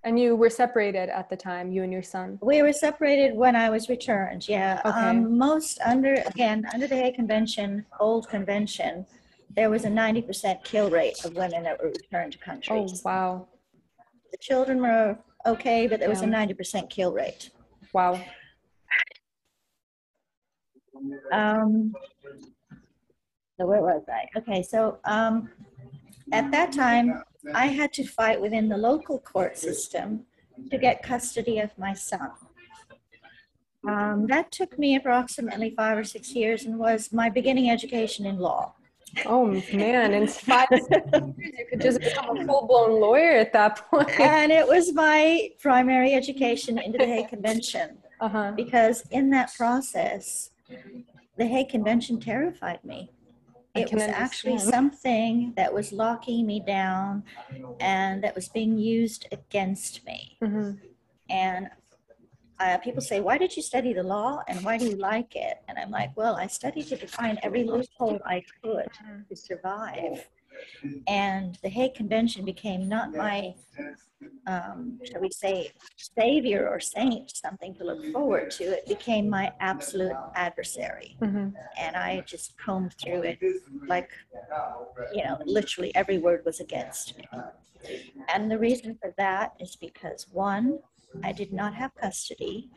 And 0.05 0.19
you 0.19 0.35
were 0.35 0.49
separated 0.49 1.07
at 1.09 1.29
the 1.29 1.37
time, 1.37 1.71
you 1.71 1.83
and 1.83 1.93
your 1.93 2.03
son. 2.03 2.37
We 2.41 2.61
were 2.61 2.73
separated 2.73 3.35
when 3.35 3.55
I 3.55 3.69
was 3.69 3.87
returned. 3.87 4.49
Yeah. 4.49 4.81
Okay. 4.83 4.99
Um, 4.99 5.37
most 5.37 5.79
under 5.85 6.15
again 6.25 6.65
under 6.73 6.87
the 6.87 6.97
Hague 6.97 7.15
Convention, 7.15 7.85
old 8.01 8.27
convention, 8.27 9.05
there 9.55 9.69
was 9.69 9.85
a 9.85 9.89
ninety 9.89 10.21
percent 10.21 10.61
kill 10.65 10.89
rate 10.89 11.23
of 11.23 11.35
women 11.35 11.63
that 11.63 11.81
were 11.81 11.89
returned 11.89 12.33
to 12.33 12.37
countries. 12.39 13.01
Oh 13.05 13.09
wow. 13.09 13.47
The 14.31 14.37
children 14.39 14.81
were 14.81 15.17
okay, 15.45 15.87
but 15.87 16.01
there 16.01 16.09
was 16.09 16.21
a 16.21 16.27
ninety 16.27 16.53
percent 16.53 16.89
kill 16.89 17.13
rate. 17.13 17.51
Wow. 17.93 18.19
Um, 21.31 21.93
so 23.57 23.65
where 23.65 23.81
was 23.81 24.03
I? 24.09 24.27
Okay, 24.37 24.63
so 24.63 24.99
um, 25.05 25.49
at 26.31 26.51
that 26.51 26.71
time, 26.71 27.23
I 27.53 27.67
had 27.67 27.91
to 27.93 28.03
fight 28.05 28.39
within 28.39 28.69
the 28.69 28.77
local 28.77 29.19
court 29.19 29.57
system 29.57 30.25
to 30.71 30.77
get 30.77 31.03
custody 31.03 31.59
of 31.59 31.77
my 31.77 31.93
son. 31.93 32.31
Um, 33.87 34.27
that 34.27 34.51
took 34.51 34.79
me 34.79 34.95
approximately 34.95 35.71
five 35.71 35.97
or 35.97 36.03
six 36.03 36.33
years 36.33 36.63
and 36.63 36.79
was 36.79 37.11
my 37.11 37.29
beginning 37.29 37.69
education 37.69 38.25
in 38.25 38.37
law. 38.37 38.73
Oh 39.25 39.61
man, 39.73 40.13
in 40.13 40.25
five 40.27 40.67
years 40.71 40.87
you 41.37 41.65
could 41.69 41.81
just 41.81 41.99
become 41.99 42.37
a 42.37 42.45
full-blown 42.45 42.99
lawyer 42.99 43.31
at 43.31 43.53
that 43.53 43.85
point. 43.89 44.19
And 44.19 44.51
it 44.51 44.67
was 44.67 44.93
my 44.93 45.49
primary 45.59 46.13
education 46.13 46.77
into 46.79 46.97
the 46.97 47.05
Hague 47.05 47.29
Convention. 47.29 47.97
Uh-huh. 48.21 48.53
Because 48.55 49.03
in 49.11 49.29
that 49.31 49.53
process, 49.53 50.51
the 51.37 51.45
Hague 51.45 51.69
Convention 51.69 52.19
terrified 52.19 52.83
me. 52.85 53.11
It 53.75 53.91
was 53.91 54.03
understand. 54.03 54.15
actually 54.15 54.57
something 54.59 55.53
that 55.55 55.73
was 55.73 55.91
locking 55.91 56.45
me 56.45 56.59
down 56.59 57.23
and 57.79 58.23
that 58.23 58.35
was 58.35 58.47
being 58.47 58.77
used 58.77 59.27
against 59.31 60.05
me. 60.05 60.37
Mm-hmm. 60.43 60.71
And 61.29 61.69
uh, 62.59 62.77
people 62.77 63.01
say, 63.01 63.19
Why 63.19 63.39
did 63.39 63.55
you 63.55 63.63
study 63.63 63.93
the 63.93 64.03
law 64.03 64.43
and 64.47 64.63
why 64.63 64.77
do 64.77 64.85
you 64.85 64.95
like 64.95 65.35
it? 65.35 65.57
And 65.67 65.79
I'm 65.79 65.89
like, 65.89 66.15
Well, 66.15 66.35
I 66.35 66.45
studied 66.45 66.87
to 66.87 67.07
find 67.07 67.39
every 67.41 67.63
loophole 67.63 68.19
I 68.25 68.43
could 68.61 68.89
to 69.27 69.35
survive. 69.35 70.27
And 71.07 71.57
the 71.63 71.69
Hague 71.69 71.95
Convention 71.95 72.45
became 72.45 72.87
not 72.87 73.13
my 73.13 73.55
um, 74.47 74.99
shall 75.03 75.21
we 75.21 75.29
say, 75.29 75.71
savior 75.97 76.67
or 76.69 76.79
saint, 76.79 77.35
something 77.35 77.73
to 77.75 77.83
look 77.83 78.05
forward 78.11 78.51
to, 78.51 78.63
it 78.63 78.87
became 78.87 79.29
my 79.29 79.51
absolute 79.59 80.15
adversary. 80.35 81.17
Mm-hmm. 81.21 81.49
And 81.79 81.95
I 81.95 82.23
just 82.25 82.57
combed 82.57 82.95
through 83.01 83.21
it 83.21 83.39
like, 83.87 84.09
you 85.13 85.23
know, 85.23 85.39
literally 85.45 85.93
every 85.95 86.17
word 86.17 86.43
was 86.45 86.59
against 86.59 87.17
me. 87.17 87.27
And 88.33 88.49
the 88.49 88.57
reason 88.57 88.97
for 89.01 89.13
that 89.17 89.53
is 89.59 89.75
because 89.75 90.27
one, 90.31 90.79
I 91.23 91.31
did 91.31 91.53
not 91.53 91.73
have 91.75 91.93
custody. 91.95 92.69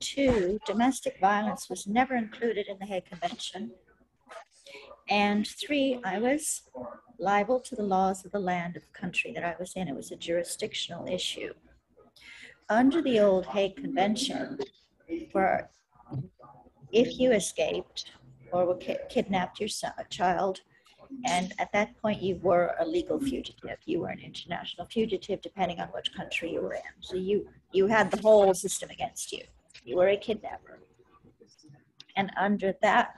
Two, 0.00 0.58
domestic 0.66 1.18
violence 1.20 1.68
was 1.70 1.86
never 1.86 2.14
included 2.16 2.66
in 2.66 2.78
the 2.78 2.86
Hague 2.86 3.06
Convention. 3.06 3.72
And 5.08 5.46
three, 5.46 6.00
I 6.04 6.18
was 6.18 6.62
liable 7.18 7.60
to 7.60 7.76
the 7.76 7.82
laws 7.82 8.24
of 8.24 8.32
the 8.32 8.38
land 8.38 8.76
of 8.76 8.82
the 8.82 8.98
country 8.98 9.32
that 9.34 9.44
I 9.44 9.54
was 9.58 9.74
in. 9.76 9.88
It 9.88 9.94
was 9.94 10.10
a 10.10 10.16
jurisdictional 10.16 11.06
issue. 11.06 11.52
Under 12.68 13.02
the 13.02 13.20
old 13.20 13.46
Hague 13.46 13.76
Convention, 13.76 14.58
where 15.32 15.70
if 16.92 17.18
you 17.18 17.32
escaped 17.32 18.12
or 18.52 18.66
were 18.66 18.76
ki- 18.76 18.96
kidnapped 19.08 19.60
your 19.60 19.68
son, 19.68 19.92
child, 20.10 20.60
and 21.26 21.52
at 21.58 21.72
that 21.72 21.96
point 22.00 22.22
you 22.22 22.36
were 22.36 22.74
a 22.78 22.86
legal 22.86 23.20
fugitive, 23.20 23.78
you 23.84 24.00
were 24.00 24.08
an 24.08 24.20
international 24.20 24.86
fugitive, 24.86 25.42
depending 25.42 25.80
on 25.80 25.88
which 25.88 26.14
country 26.14 26.52
you 26.52 26.62
were 26.62 26.74
in. 26.74 26.80
So 27.00 27.16
you 27.16 27.48
you 27.72 27.86
had 27.86 28.10
the 28.10 28.20
whole 28.22 28.54
system 28.54 28.90
against 28.90 29.32
you. 29.32 29.42
You 29.84 29.96
were 29.96 30.08
a 30.08 30.16
kidnapper. 30.16 30.80
And 32.16 32.30
under 32.36 32.74
that 32.82 33.14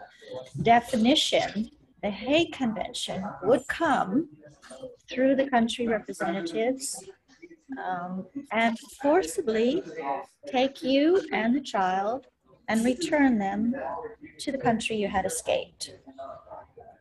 definition, 0.62 1.70
the 2.02 2.10
Hague 2.10 2.52
Convention 2.52 3.24
would 3.44 3.66
come 3.68 4.28
through 5.10 5.36
the 5.36 5.48
country 5.48 5.86
representatives 5.88 7.02
um, 7.82 8.26
and 8.52 8.78
forcibly 9.00 9.82
take 10.46 10.82
you 10.82 11.22
and 11.32 11.54
the 11.54 11.60
child 11.60 12.26
and 12.68 12.84
return 12.84 13.38
them 13.38 13.74
to 14.38 14.52
the 14.52 14.58
country 14.58 14.96
you 14.96 15.08
had 15.08 15.26
escaped. 15.26 15.94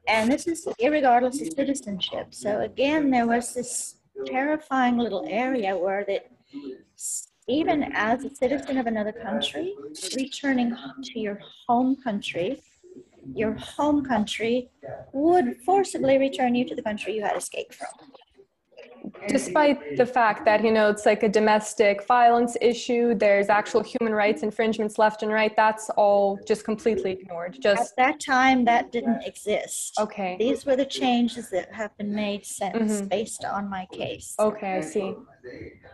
And 0.08 0.32
this 0.32 0.48
is 0.48 0.68
regardless 0.82 1.42
of 1.42 1.48
citizenship. 1.54 2.28
So 2.32 2.62
again, 2.62 3.10
there 3.10 3.28
was 3.28 3.54
this 3.54 3.96
terrifying 4.26 4.98
little 4.98 5.26
area 5.30 5.78
where 5.78 6.06
that 6.06 6.30
even 7.48 7.92
as 7.94 8.24
a 8.24 8.34
citizen 8.36 8.78
of 8.78 8.88
another 8.88 9.12
country, 9.12 9.76
returning 10.16 10.76
to 11.04 11.20
your 11.20 11.40
home 11.68 11.98
country 12.02 12.62
your 13.34 13.54
home 13.54 14.04
country 14.04 14.70
would 15.14 15.58
forcibly 15.66 16.18
return 16.18 16.56
you 16.56 16.66
to 16.66 16.76
the 16.76 16.82
country 16.82 17.16
you 17.16 17.22
had 17.22 17.38
escaped 17.38 17.76
from. 17.76 17.88
Despite 19.28 19.98
the 19.98 20.06
fact 20.06 20.46
that, 20.46 20.64
you 20.64 20.72
know, 20.72 20.90
it's 20.90 21.06
like 21.06 21.24
a 21.24 21.30
domestic 21.30 22.08
violence 22.08 22.56
issue, 22.62 23.14
there's 23.14 23.50
actual 23.50 23.84
human 23.84 24.14
rights 24.14 24.44
infringements 24.44 24.98
left 24.98 25.24
and 25.24 25.32
right, 25.32 25.54
that's 25.56 25.90
all 25.92 26.40
just 26.48 26.64
completely 26.64 27.12
ignored. 27.12 27.58
Just 27.60 27.92
At 27.92 27.98
that 27.98 28.20
time, 28.22 28.64
that 28.66 28.92
didn't 28.92 29.24
exist. 29.24 29.96
Okay. 30.00 30.38
These 30.40 30.66
were 30.66 30.78
the 30.78 30.86
changes 30.86 31.50
that 31.50 31.74
have 31.74 31.96
been 31.98 32.14
made 32.16 32.46
since 32.46 32.94
mm-hmm. 32.94 33.08
based 33.08 33.44
on 33.44 33.70
my 33.70 33.88
case. 33.92 34.36
Okay, 34.40 34.78
I 34.78 34.82
see. 34.82 35.16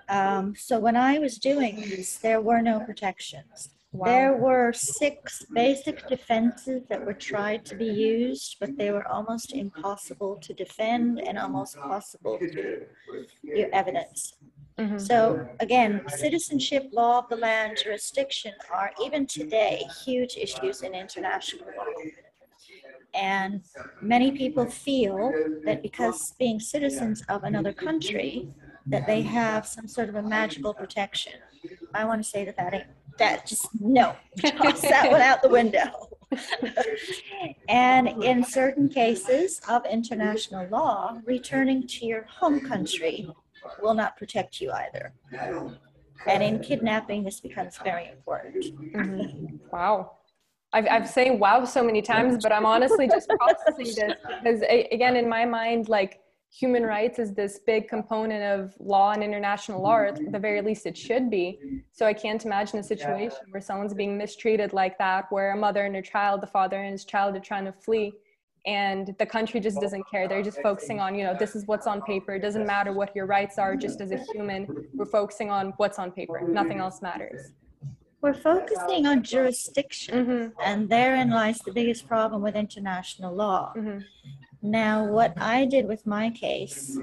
Um, 0.08 0.54
so 0.56 0.80
when 0.80 0.96
I 0.96 1.18
was 1.20 1.38
doing 1.38 1.78
this, 1.82 2.18
there 2.18 2.42
were 2.42 2.62
no 2.62 2.80
protections. 2.80 3.70
Wow. 3.92 4.06
There 4.06 4.38
were 4.38 4.72
six 4.72 5.44
basic 5.52 6.08
defenses 6.08 6.84
that 6.90 7.04
were 7.04 7.14
tried 7.14 7.66
to 7.66 7.76
be 7.76 7.86
used, 7.86 8.58
but 8.60 8.78
they 8.78 8.92
were 8.92 9.08
almost 9.08 9.54
impossible 9.54 10.36
to 10.44 10.54
defend 10.54 11.20
and 11.20 11.40
almost 11.40 11.76
possible 11.78 12.38
to 12.38 12.86
do 13.44 13.70
evidence. 13.74 14.36
Mm-hmm. 14.78 15.00
So 15.00 15.48
again, 15.60 16.04
citizenship, 16.08 16.90
law 16.92 17.20
of 17.20 17.30
the 17.30 17.36
land, 17.36 17.80
jurisdiction 17.84 18.54
are 18.72 18.92
even 19.04 19.26
today 19.26 19.84
huge 20.06 20.38
issues 20.38 20.84
in 20.84 20.94
international 20.94 21.66
law. 21.76 22.12
And 23.16 23.64
many 24.02 24.32
people 24.32 24.66
feel 24.66 25.34
that 25.66 25.82
because 25.82 26.36
being 26.38 26.60
citizens 26.60 27.24
of 27.28 27.44
another 27.44 27.74
country, 27.74 28.50
that 28.86 29.08
they 29.08 29.24
have 29.24 29.66
some 29.68 29.88
sort 29.88 30.10
of 30.10 30.16
a 30.16 30.22
magical 30.22 30.74
protection. 30.76 31.34
I 31.94 32.06
want 32.06 32.24
to 32.24 32.30
say 32.30 32.46
that 32.46 32.56
that 32.58 32.74
ain't 32.74 32.86
that 33.20 33.46
just 33.46 33.68
no, 33.80 34.16
toss 34.40 34.82
that 34.82 35.12
one 35.12 35.22
out 35.22 35.42
the 35.42 35.50
window. 35.50 36.10
and 37.70 38.24
in 38.24 38.44
certain 38.44 38.90
cases 38.90 39.62
of 39.68 39.86
international 39.86 40.68
law, 40.70 41.18
returning 41.26 41.88
to 41.88 42.06
your 42.06 42.24
home 42.24 42.60
country 42.60 43.28
will 43.82 43.94
not 43.94 44.18
protect 44.18 44.62
you 44.62 44.72
either. 44.72 45.14
And 46.28 46.44
in 46.44 46.60
kidnapping, 46.60 47.24
this 47.24 47.40
becomes 47.40 47.78
very 47.78 48.10
important. 48.10 48.66
Mm-hmm. 48.94 49.58
Wow. 49.72 50.12
I've, 50.72 50.88
I've 50.90 51.10
saying 51.10 51.40
wow 51.40 51.66
so 51.66 51.84
many 51.84 52.02
times, 52.02 52.44
but 52.44 52.52
I'm 52.52 52.66
honestly 52.66 53.08
just 53.08 53.30
processing 53.30 53.86
this 53.86 54.14
because, 54.44 54.62
again, 54.92 55.16
in 55.16 55.28
my 55.28 55.46
mind, 55.46 55.90
like 55.90 56.20
human 56.52 56.84
rights 56.84 57.20
is 57.20 57.34
this 57.34 57.60
big 57.60 57.88
component 57.88 58.44
of 58.44 58.74
law 58.80 59.12
and 59.12 59.24
international 59.24 59.82
law, 59.82 60.00
at 60.00 60.32
the 60.32 60.40
very 60.40 60.62
least 60.62 60.86
it 60.86 60.98
should 60.98 61.30
be. 61.30 61.60
So 61.92 62.06
I 62.06 62.14
can't 62.14 62.44
imagine 62.44 62.80
a 62.80 62.84
situation 62.84 63.38
where 63.52 63.62
someone's 63.62 63.94
being 63.94 64.18
mistreated 64.18 64.74
like 64.74 64.98
that, 64.98 65.26
where 65.30 65.52
a 65.52 65.58
mother 65.58 65.86
and 65.86 65.96
her 65.96 66.02
child, 66.02 66.42
the 66.42 66.48
father 66.48 66.82
and 66.82 66.92
his 66.92 67.06
child 67.06 67.36
are 67.36 67.40
trying 67.40 67.66
to 67.66 67.72
flee 67.72 68.14
and 68.66 69.16
the 69.20 69.26
country 69.26 69.60
just 69.60 69.80
doesn't 69.80 70.04
care 70.10 70.28
they're 70.28 70.44
just 70.44 70.62
focusing 70.62 71.00
on 71.00 71.16
you 71.16 71.24
know 71.24 71.36
this 71.38 71.56
is 71.56 71.66
what's 71.66 71.88
on 71.88 72.02
paper 72.02 72.36
it 72.36 72.40
doesn't 72.40 72.66
matter 72.66 72.92
what 72.92 73.16
your 73.16 73.26
rights 73.26 73.58
are 73.58 73.76
just 73.76 74.02
as 74.02 74.12
a 74.12 74.20
human 74.34 74.68
we're 74.94 75.06
focusing 75.06 75.50
on 75.50 75.74
what's 75.78 75.98
on 75.98 76.12
paper 76.12 76.42
nothing 76.42 76.80
else 76.80 77.02
matters 77.02 77.54
we're 78.22 78.34
focusing 78.34 79.06
on 79.06 79.24
jurisdiction 79.24 80.26
mm-hmm. 80.26 80.62
and 80.66 80.90
therein 80.90 81.30
lies 81.30 81.60
the 81.60 81.72
biggest 81.72 82.08
problem 82.08 82.42
with 82.42 82.56
international 82.56 83.34
law 83.34 83.72
mm-hmm. 83.78 84.00
Now 84.62 85.06
what 85.06 85.34
i 85.38 85.66
did 85.66 85.88
with 85.88 86.06
my 86.06 86.30
case 86.32 86.98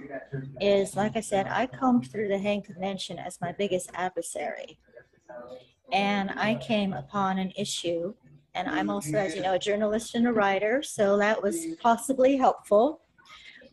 is 0.61 0.95
like 0.95 1.17
i 1.17 1.21
said 1.21 1.47
i 1.49 1.67
combed 1.67 2.11
through 2.11 2.29
the 2.29 2.39
hague 2.39 2.65
convention 2.65 3.19
as 3.19 3.41
my 3.41 3.53
biggest 3.53 3.91
adversary 3.95 4.79
and 5.93 6.31
i 6.37 6.55
came 6.57 6.93
upon 6.93 7.39
an 7.39 7.51
issue 7.57 8.13
and 8.57 8.69
I'm 8.69 8.89
also, 8.89 9.19
as 9.19 9.37
you 9.37 9.43
know, 9.43 9.53
a 9.53 9.59
journalist 9.59 10.15
and 10.15 10.27
a 10.27 10.33
writer, 10.33 10.83
so 10.83 11.19
that 11.19 11.43
was 11.43 11.67
possibly 11.83 12.39
helpful, 12.39 13.03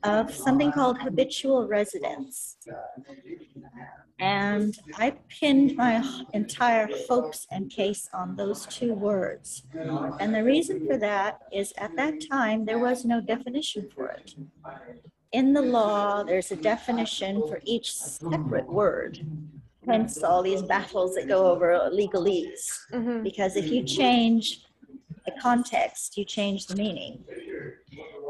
of 0.03 0.33
something 0.35 0.73
called 0.73 0.99
habitual 0.99 1.67
residence. 1.67 2.57
And 4.19 4.77
I 4.95 5.15
pinned 5.27 5.75
my 5.75 6.03
entire 6.33 6.87
hopes 7.09 7.45
and 7.51 7.69
case 7.69 8.07
on 8.13 8.35
those 8.35 8.65
two 8.67 8.93
words. 8.93 9.63
And 10.19 10.33
the 10.33 10.43
reason 10.43 10.85
for 10.87 10.97
that 10.97 11.39
is 11.51 11.73
at 11.77 11.95
that 11.95 12.15
time, 12.29 12.65
there 12.65 12.79
was 12.79 13.05
no 13.05 13.19
definition 13.19 13.89
for 13.93 14.09
it. 14.09 14.35
In 15.31 15.51
the 15.51 15.61
law, 15.61 16.23
there's 16.23 16.51
a 16.51 16.55
definition 16.55 17.41
for 17.47 17.59
each 17.65 17.93
separate 17.93 18.69
word 18.69 19.25
hence 19.87 20.23
all 20.23 20.41
these 20.41 20.61
battles 20.61 21.15
that 21.15 21.27
go 21.27 21.47
over 21.47 21.89
legalese. 21.91 22.79
Mm-hmm. 22.91 23.23
Because 23.23 23.55
if 23.55 23.67
you 23.69 23.83
change 23.83 24.65
the 25.25 25.33
context, 25.41 26.17
you 26.17 26.25
change 26.25 26.67
the 26.67 26.75
meaning. 26.75 27.23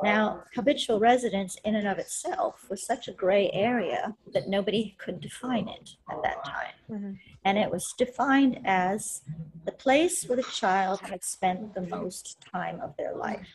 Now, 0.04 0.44
habitual 0.54 1.00
residence 1.00 1.58
in 1.64 1.76
and 1.76 1.88
of 1.88 1.98
itself 1.98 2.66
was 2.70 2.86
such 2.86 3.08
a 3.08 3.14
gray 3.14 3.50
area 3.54 4.16
that 4.34 4.50
nobody 4.50 4.96
could 4.98 5.22
define 5.22 5.68
it 5.68 5.92
at 6.12 6.22
that 6.24 6.44
time. 6.44 6.74
Mm-hmm. 6.92 7.12
And 7.46 7.58
it 7.58 7.72
was 7.72 7.94
defined 7.98 8.60
as 8.66 9.22
the 9.66 9.72
place 9.72 10.26
where 10.26 10.36
the 10.36 10.44
child 10.44 11.00
had 11.02 11.24
spent 11.24 11.74
the 11.74 11.82
most 11.82 12.38
time 12.52 12.80
of 12.82 12.96
their 12.98 13.16
life, 13.16 13.48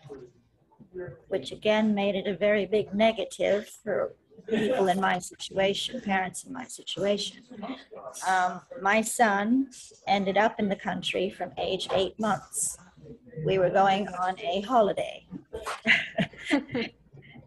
which 1.28 1.52
again 1.52 1.94
made 1.94 2.14
it 2.14 2.26
a 2.26 2.36
very 2.36 2.66
big 2.66 2.94
negative 2.94 3.68
for 3.84 4.14
people 4.48 4.88
in 4.88 5.00
my 5.00 5.18
situation, 5.18 6.00
parents 6.00 6.44
in 6.44 6.52
my 6.52 6.64
situation. 6.64 7.42
Um, 8.26 8.60
my 8.80 9.02
son 9.02 9.68
ended 10.06 10.38
up 10.38 10.58
in 10.58 10.68
the 10.68 10.76
country 10.76 11.28
from 11.28 11.52
age 11.58 11.88
eight 11.92 12.18
months 12.18 12.78
we 13.44 13.58
were 13.58 13.70
going 13.70 14.08
on 14.08 14.38
a 14.40 14.60
holiday. 14.62 15.26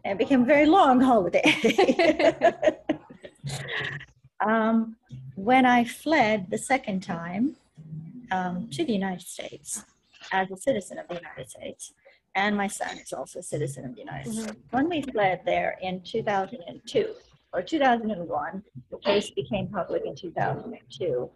it 0.04 0.18
became 0.18 0.42
a 0.42 0.44
very 0.44 0.66
long 0.66 1.00
holiday. 1.00 2.76
um, 4.46 4.96
when 5.34 5.66
I 5.66 5.84
fled 5.84 6.50
the 6.50 6.58
second 6.58 7.02
time 7.02 7.56
um, 8.30 8.68
to 8.72 8.84
the 8.84 8.92
United 8.92 9.26
States 9.26 9.84
as 10.32 10.50
a 10.50 10.56
citizen 10.56 10.98
of 10.98 11.08
the 11.08 11.14
United 11.14 11.50
States, 11.50 11.92
and 12.34 12.56
my 12.56 12.66
son 12.66 12.98
is 12.98 13.12
also 13.12 13.40
a 13.40 13.42
citizen 13.42 13.84
of 13.84 13.94
the 13.94 14.00
United 14.00 14.32
mm-hmm. 14.32 14.42
States. 14.42 14.58
When 14.70 14.88
we 14.88 15.02
fled 15.02 15.40
there 15.44 15.78
in 15.82 16.00
2002 16.02 17.14
or 17.52 17.62
2001, 17.62 18.62
the 18.90 18.98
case 18.98 19.30
became 19.30 19.68
public 19.68 20.02
in 20.06 20.14
2002. 20.14 21.30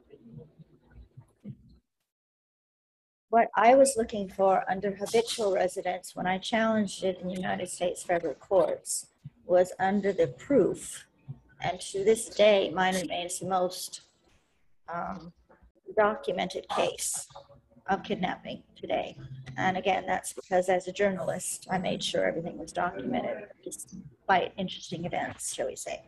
What 3.30 3.48
I 3.56 3.74
was 3.74 3.96
looking 3.96 4.28
for 4.28 4.64
under 4.70 4.94
habitual 4.94 5.52
residence 5.52 6.14
when 6.14 6.26
I 6.26 6.38
challenged 6.38 7.02
it 7.04 7.18
in 7.20 7.30
United 7.30 7.68
States 7.68 8.02
federal 8.02 8.34
courts 8.34 9.06
was 9.44 9.72
under 9.78 10.12
the 10.12 10.28
proof. 10.28 11.06
And 11.60 11.80
to 11.80 12.04
this 12.04 12.28
day, 12.28 12.70
mine 12.70 12.94
remains 12.94 13.40
the 13.40 13.46
most 13.46 14.02
um, 14.92 15.32
documented 15.96 16.68
case 16.68 17.26
of 17.88 18.02
kidnapping 18.02 18.62
today. 18.80 19.16
And 19.56 19.76
again, 19.76 20.04
that's 20.06 20.32
because 20.32 20.68
as 20.68 20.86
a 20.86 20.92
journalist, 20.92 21.66
I 21.70 21.78
made 21.78 22.02
sure 22.02 22.26
everything 22.26 22.58
was 22.58 22.72
documented. 22.72 23.48
Just 23.64 23.96
quite 24.26 24.52
interesting 24.58 25.04
events, 25.06 25.54
shall 25.54 25.66
we 25.66 25.76
say. 25.76 26.02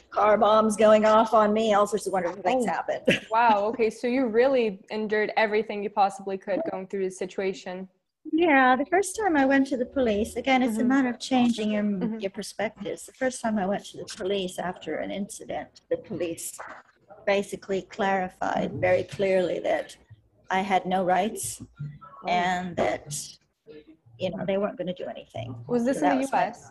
Car 0.10 0.36
bombs 0.36 0.76
going 0.76 1.04
off 1.04 1.34
on 1.34 1.52
me, 1.52 1.74
all 1.74 1.86
sorts 1.86 2.06
of 2.06 2.12
wonderful 2.12 2.42
things 2.42 2.64
oh, 2.66 2.72
happen. 2.72 3.00
wow. 3.30 3.66
Okay. 3.66 3.90
So 3.90 4.06
you 4.06 4.26
really 4.26 4.80
endured 4.90 5.32
everything 5.36 5.82
you 5.82 5.90
possibly 5.90 6.36
could 6.36 6.60
going 6.70 6.88
through 6.88 7.04
this 7.04 7.18
situation. 7.18 7.88
Yeah, 8.32 8.74
the 8.74 8.86
first 8.86 9.16
time 9.16 9.36
I 9.36 9.46
went 9.46 9.68
to 9.68 9.76
the 9.76 9.86
police, 9.86 10.34
again, 10.34 10.62
it's 10.62 10.72
mm-hmm. 10.72 10.80
a 10.80 10.84
matter 10.84 11.08
of 11.08 11.20
changing 11.20 11.70
your, 11.70 11.84
mm-hmm. 11.84 12.18
your 12.18 12.30
perspectives. 12.30 13.06
The 13.06 13.12
first 13.12 13.40
time 13.40 13.56
I 13.56 13.66
went 13.66 13.84
to 13.86 13.98
the 13.98 14.04
police 14.04 14.58
after 14.58 14.96
an 14.96 15.12
incident, 15.12 15.82
the 15.90 15.96
police 15.98 16.58
basically 17.24 17.82
clarified 17.82 18.72
very 18.74 19.04
clearly 19.04 19.58
that 19.60 19.96
I 20.50 20.60
had 20.60 20.86
no 20.86 21.04
rights 21.04 21.60
oh. 21.62 22.28
and 22.28 22.76
that, 22.76 23.16
you 24.18 24.30
know, 24.30 24.44
they 24.46 24.58
weren't 24.58 24.76
going 24.76 24.86
to 24.88 24.94
do 24.94 25.08
anything. 25.08 25.54
Was 25.66 25.84
this 25.84 26.00
so 26.00 26.10
in 26.10 26.20
the 26.20 26.28
US? 26.36 26.70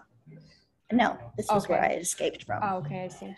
no, 0.91 1.17
this 1.35 1.47
was 1.49 1.67
where 1.67 1.83
I 1.83 1.93
had 1.93 2.01
escaped 2.01 2.43
from. 2.43 2.59
Oh, 2.63 2.77
okay, 2.77 3.05
I 3.05 3.07
see. 3.07 3.35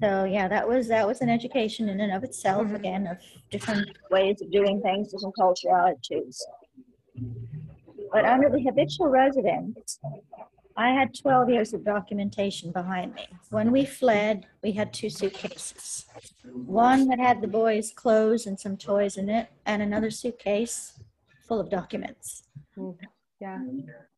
So 0.00 0.24
yeah, 0.24 0.48
that 0.48 0.68
was 0.68 0.88
that 0.88 1.06
was 1.06 1.20
an 1.20 1.28
education 1.28 1.88
in 1.88 2.00
and 2.00 2.12
of 2.12 2.24
itself. 2.24 2.66
Mm-hmm. 2.66 2.74
Again, 2.74 3.06
of 3.06 3.18
different 3.50 3.88
ways 4.10 4.42
of 4.42 4.50
doing 4.50 4.80
things, 4.82 5.12
different 5.12 5.36
cultural 5.36 5.76
attitudes. 5.76 6.44
But 8.12 8.24
under 8.24 8.48
the 8.48 8.60
habitual 8.60 9.08
residence, 9.08 9.98
I 10.76 10.90
had 10.90 11.14
12 11.14 11.50
years 11.50 11.72
of 11.72 11.84
documentation 11.84 12.72
behind 12.72 13.14
me. 13.14 13.28
When 13.50 13.70
we 13.70 13.84
fled, 13.84 14.46
we 14.62 14.72
had 14.72 14.92
two 14.92 15.08
suitcases. 15.08 16.06
One 16.52 17.06
that 17.08 17.20
had 17.20 17.40
the 17.40 17.46
boys' 17.46 17.92
clothes 17.92 18.46
and 18.46 18.58
some 18.58 18.76
toys 18.76 19.16
in 19.16 19.28
it, 19.28 19.48
and 19.66 19.82
another 19.82 20.10
suitcase 20.10 21.00
full 21.46 21.60
of 21.60 21.70
documents. 21.70 22.44
Hmm. 22.74 22.90
Yeah. 23.40 23.58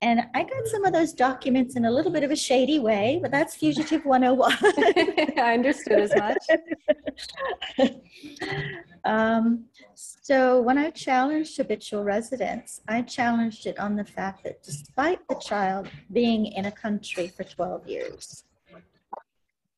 And 0.02 0.20
I 0.35 0.42
got 0.42 0.66
some 0.66 0.85
of 0.85 0.92
those 0.92 1.12
documents 1.12 1.74
in 1.74 1.87
a 1.87 1.90
little 1.90 2.12
bit 2.12 2.22
of 2.22 2.31
a 2.31 2.37
shady 2.37 2.79
way, 2.79 3.18
but 3.20 3.31
that's 3.31 3.57
Fugitive 3.57 4.05
101. 4.05 4.57
I 5.38 5.55
understood 5.55 6.00
as 6.00 6.12
much. 6.14 7.90
um, 9.05 9.64
so 9.94 10.61
when 10.61 10.76
I 10.76 10.90
challenged 10.90 11.57
habitual 11.57 12.05
residence, 12.05 12.83
I 12.88 13.02
challenged 13.02 13.66
it 13.66 13.79
on 13.79 13.96
the 13.96 14.05
fact 14.05 14.44
that 14.44 14.62
despite 14.62 15.26
the 15.29 15.37
child 15.37 15.88
being 16.12 16.46
in 16.46 16.66
a 16.66 16.72
country 16.72 17.29
for 17.29 17.44
12 17.44 17.88
years, 17.88 18.44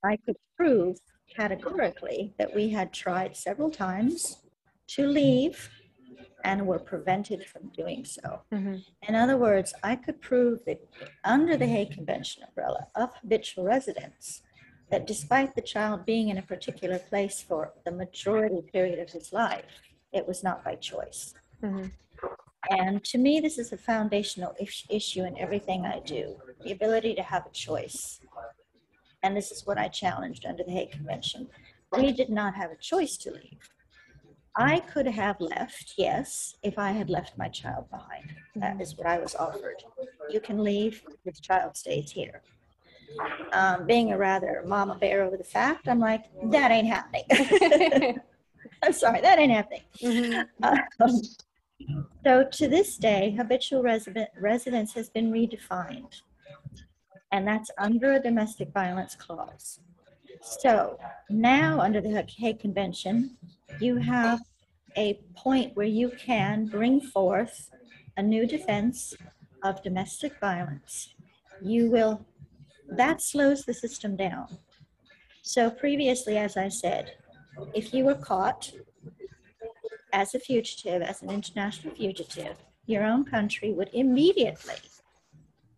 I 0.05 0.17
could 0.17 0.37
prove 0.57 0.99
categorically 1.35 2.35
that 2.39 2.55
we 2.55 2.71
had 2.71 2.93
tried 2.93 3.37
several 3.37 3.71
times 3.71 4.39
to 4.89 5.07
leave 5.07 5.71
and 6.45 6.67
were 6.67 6.79
prevented 6.79 7.45
from 7.45 7.69
doing 7.77 8.05
so. 8.05 8.43
Mm-hmm. 8.53 8.77
In 9.09 9.15
other 9.15 9.37
words, 9.37 9.75
I 9.83 9.97
could 9.97 10.21
prove 10.21 10.65
that 10.67 10.81
under 11.25 11.57
the 11.57 11.67
Hague 11.67 11.93
Convention 11.93 12.45
umbrella 12.45 12.87
of 12.95 13.15
habitual 13.21 13.65
residence, 13.65 14.43
that 14.91 15.07
despite 15.07 15.55
the 15.55 15.63
child 15.63 16.07
being 16.07 16.29
in 16.29 16.39
a 16.39 16.43
particular 16.43 16.99
place 16.99 17.43
for 17.43 17.73
the 17.85 17.91
majority 17.91 18.63
period 18.73 18.99
of 18.99 19.11
his 19.11 19.33
life, 19.33 19.65
it 20.13 20.27
was 20.27 20.43
not 20.43 20.65
by 20.65 20.77
choice. 20.77 21.35
Mm-hmm. 21.63 21.89
And 22.71 23.05
to 23.05 23.19
me, 23.19 23.41
this 23.41 23.59
is 23.59 23.73
a 23.73 23.77
foundational 23.77 24.55
issue 24.91 25.25
in 25.25 25.39
everything 25.39 25.87
I 25.87 26.01
do 26.01 26.37
the 26.65 26.73
ability 26.73 27.15
to 27.15 27.23
have 27.23 27.47
a 27.47 27.51
choice. 27.51 28.21
And 29.23 29.37
this 29.37 29.51
is 29.51 29.67
what 29.67 29.79
I 29.79 29.89
challenged 29.89 30.45
under 30.45 30.65
the 30.65 30.73
Hague 30.73 30.93
Convention. 30.93 31.49
We 31.97 32.13
did 32.13 32.31
not 32.31 32.55
have 32.55 32.71
a 32.71 32.77
choice 32.77 33.17
to 33.19 33.31
leave. 33.31 33.71
I 34.59 34.81
could 34.81 35.07
have 35.07 35.41
left, 35.41 35.95
yes, 35.97 36.57
if 36.65 36.79
I 36.79 36.91
had 36.91 37.09
left 37.09 37.39
my 37.39 37.49
child 37.49 37.89
behind. 37.91 38.35
That 38.57 38.81
is 38.81 38.97
what 38.97 39.07
I 39.07 39.19
was 39.19 39.37
offered. 39.37 39.85
You 40.31 40.41
can 40.41 40.65
leave, 40.65 41.03
the 41.25 41.31
child 41.31 41.77
stays 41.77 42.11
here. 42.11 42.43
Um, 43.53 43.87
being 43.87 44.13
a 44.13 44.19
rather 44.19 44.65
mama 44.67 44.97
bear 44.97 45.23
over 45.23 45.37
the 45.37 45.45
fact, 45.45 45.87
I'm 45.87 46.01
like, 46.01 46.25
that 46.51 46.73
ain't 46.73 46.89
happening. 46.89 48.21
I'm 48.83 48.93
sorry, 48.93 49.21
that 49.21 49.39
ain't 49.39 49.53
happening. 49.53 49.83
Mm-hmm. 50.03 50.65
Um, 50.65 51.23
so 52.25 52.45
to 52.51 52.69
this 52.69 52.97
day, 52.97 53.35
habitual 53.37 53.83
resident, 53.83 54.29
residence 54.41 54.93
has 54.95 55.09
been 55.09 55.33
redefined, 55.33 56.21
and 57.31 57.47
that's 57.47 57.71
under 57.79 58.15
a 58.15 58.21
domestic 58.21 58.73
violence 58.73 59.15
clause. 59.15 59.79
So 60.43 60.99
now, 61.31 61.81
under 61.81 62.01
the 62.01 62.25
Hague 62.37 62.61
Convention, 62.61 63.37
you 63.81 63.97
have 63.97 64.41
a 64.97 65.21
point 65.37 65.77
where 65.77 65.87
you 65.87 66.11
can 66.19 66.67
bring 66.67 67.01
forth 67.01 67.71
a 68.17 68.23
new 68.23 68.47
defense 68.47 69.15
of 69.63 69.83
domestic 69.83 70.39
violence. 70.41 71.15
You 71.63 71.91
will 71.91 72.25
that 72.91 73.21
slows 73.21 73.65
the 73.65 73.75
system 73.75 74.17
down. 74.17 74.59
So 75.43 75.71
previously, 75.71 76.39
as 76.39 76.57
I 76.57 76.69
said, 76.69 77.13
if 77.75 77.93
you 77.93 78.05
were 78.05 78.15
caught 78.15 78.73
as 80.13 80.35
a 80.35 80.39
fugitive, 80.39 81.03
as 81.03 81.23
an 81.23 81.31
international 81.31 81.95
fugitive, 81.95 82.57
your 82.87 83.05
own 83.05 83.25
country 83.25 83.73
would 83.73 83.91
immediately, 83.93 84.77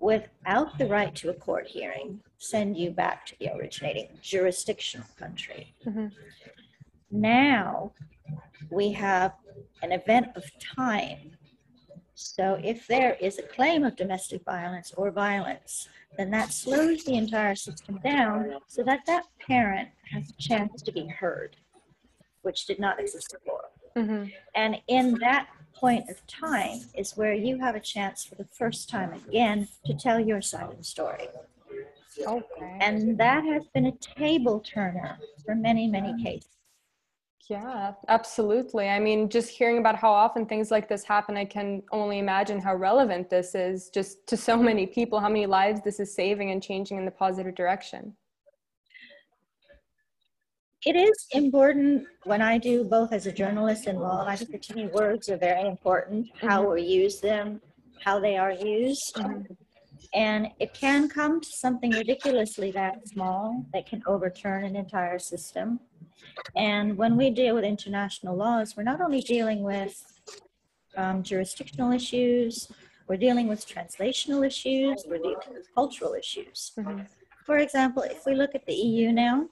without 0.01 0.79
the 0.79 0.87
right 0.87 1.15
to 1.15 1.29
a 1.31 1.35
court 1.35 1.67
hearing, 1.67 2.21
send 2.39 2.77
you 2.77 2.91
back 2.91 3.27
to 3.27 3.39
the 3.39 3.55
originating 3.55 4.09
jurisdictional 4.23 5.07
country. 5.19 5.75
Mhm. 5.85 6.13
Now 7.11 7.93
we 8.71 8.93
have 8.93 9.35
an 9.83 9.93
event 9.93 10.29
of 10.37 10.45
time. 10.59 11.37
So 12.15 12.61
if 12.63 12.87
there 12.87 13.15
is 13.15 13.39
a 13.39 13.43
claim 13.43 13.85
of 13.85 13.97
domestic 13.97 14.43
violence 14.45 14.93
or 14.97 15.11
violence, 15.11 15.89
then 16.17 16.31
that 16.31 16.53
slows 16.53 17.05
the 17.05 17.15
entire 17.15 17.55
system 17.55 17.99
down 17.99 18.59
so 18.67 18.83
that 18.83 19.01
that 19.07 19.25
parent 19.39 19.91
has 20.13 20.31
a 20.31 20.35
chance 20.35 20.83
to 20.83 20.93
be 20.93 21.07
heard, 21.07 21.57
which 22.43 22.67
did 22.67 22.79
not 22.79 23.01
exist 23.01 23.33
before. 23.33 23.71
Mhm. 23.97 24.33
And 24.55 24.83
in 24.89 25.19
that 25.19 25.49
point 25.81 26.11
of 26.11 26.25
time 26.27 26.81
is 26.95 27.17
where 27.17 27.33
you 27.33 27.59
have 27.59 27.75
a 27.75 27.81
chance 27.81 28.23
for 28.23 28.35
the 28.35 28.45
first 28.45 28.91
time 28.91 29.15
again 29.15 29.67
to 29.87 29.95
tell 29.95 30.21
your 30.21 30.43
side 30.43 30.69
of 30.71 30.77
the 30.77 30.85
story. 30.85 31.27
Okay. 32.27 32.79
And 32.81 33.17
that 33.19 33.45
has 33.45 33.65
been 33.73 33.87
a 33.87 33.93
table 33.93 34.61
turner 34.61 35.19
for 35.45 35.55
many, 35.55 35.89
many 35.89 36.23
cases. 36.23 36.49
Yeah, 37.49 37.95
absolutely. 38.07 38.89
I 38.89 39.01
mean, 39.01 39.29
just 39.29 39.49
hearing 39.49 39.79
about 39.79 39.97
how 39.97 40.13
often 40.13 40.47
things 40.47 40.71
like 40.71 40.89
this 40.89 41.03
happen, 41.03 41.37
I 41.37 41.45
can 41.45 41.83
only 41.91 42.21
imagine 42.21 42.61
how 42.61 42.77
relevant 42.77 43.29
this 43.29 43.57
is 43.57 43.89
just 43.89 44.25
to 44.29 44.37
so 44.37 44.57
many 44.57 44.87
people, 44.87 45.19
how 45.19 45.29
many 45.29 45.47
lives 45.47 45.81
this 45.83 45.99
is 45.99 46.15
saving 46.15 46.53
and 46.53 46.63
changing 46.63 46.99
in 46.99 47.05
the 47.05 47.11
positive 47.11 47.57
direction. 47.57 48.15
It 50.87 50.97
is 50.97 51.27
important 51.33 52.07
when 52.25 52.41
I 52.41 52.57
do 52.57 52.85
both 52.85 53.13
as 53.13 53.27
a 53.27 53.33
journalist 53.33 53.87
and 53.87 54.01
law, 54.01 54.25
I 54.27 54.37
think 54.37 54.51
the 54.51 54.59
to 54.59 54.75
me 54.75 54.87
words 54.87 55.29
are 55.29 55.37
very 55.37 55.69
important, 55.69 56.29
how 56.41 56.73
we 56.73 56.83
use 56.83 57.21
them, 57.21 57.61
how 58.03 58.19
they 58.19 58.39
are 58.39 58.53
used. 58.53 59.21
And 60.15 60.49
it 60.59 60.73
can 60.73 61.09
come 61.09 61.41
to 61.41 61.49
something 61.61 61.91
ridiculously 61.91 62.71
that 62.73 63.07
small 63.09 63.67
that 63.75 63.87
can 63.87 64.03
overturn 64.07 64.65
an 64.65 64.75
entire 64.75 65.19
system. 65.19 65.81
And 66.57 66.97
when 66.97 67.15
we 67.17 67.31
deal 67.31 67.55
with 67.55 67.65
international 67.65 68.35
laws, 68.35 68.75
we're 68.75 68.83
not 68.83 69.03
only 69.03 69.21
dealing 69.21 69.63
with 69.63 69.95
um, 70.97 71.23
jurisdictional 71.23 71.93
issues, 71.93 72.69
we're 73.07 73.19
dealing 73.19 73.49
with 73.49 73.67
translational 73.69 74.47
issues, 74.47 75.05
we're 75.07 75.19
dealing 75.19 75.37
with 75.53 75.67
cultural 75.75 76.15
issues. 76.15 76.73
Mhm. 76.79 77.07
For 77.45 77.59
example, 77.59 78.03
if 78.03 78.25
we 78.25 78.35
look 78.35 78.55
at 78.55 78.65
the 78.67 78.75
EU 78.75 79.13
now, 79.13 79.49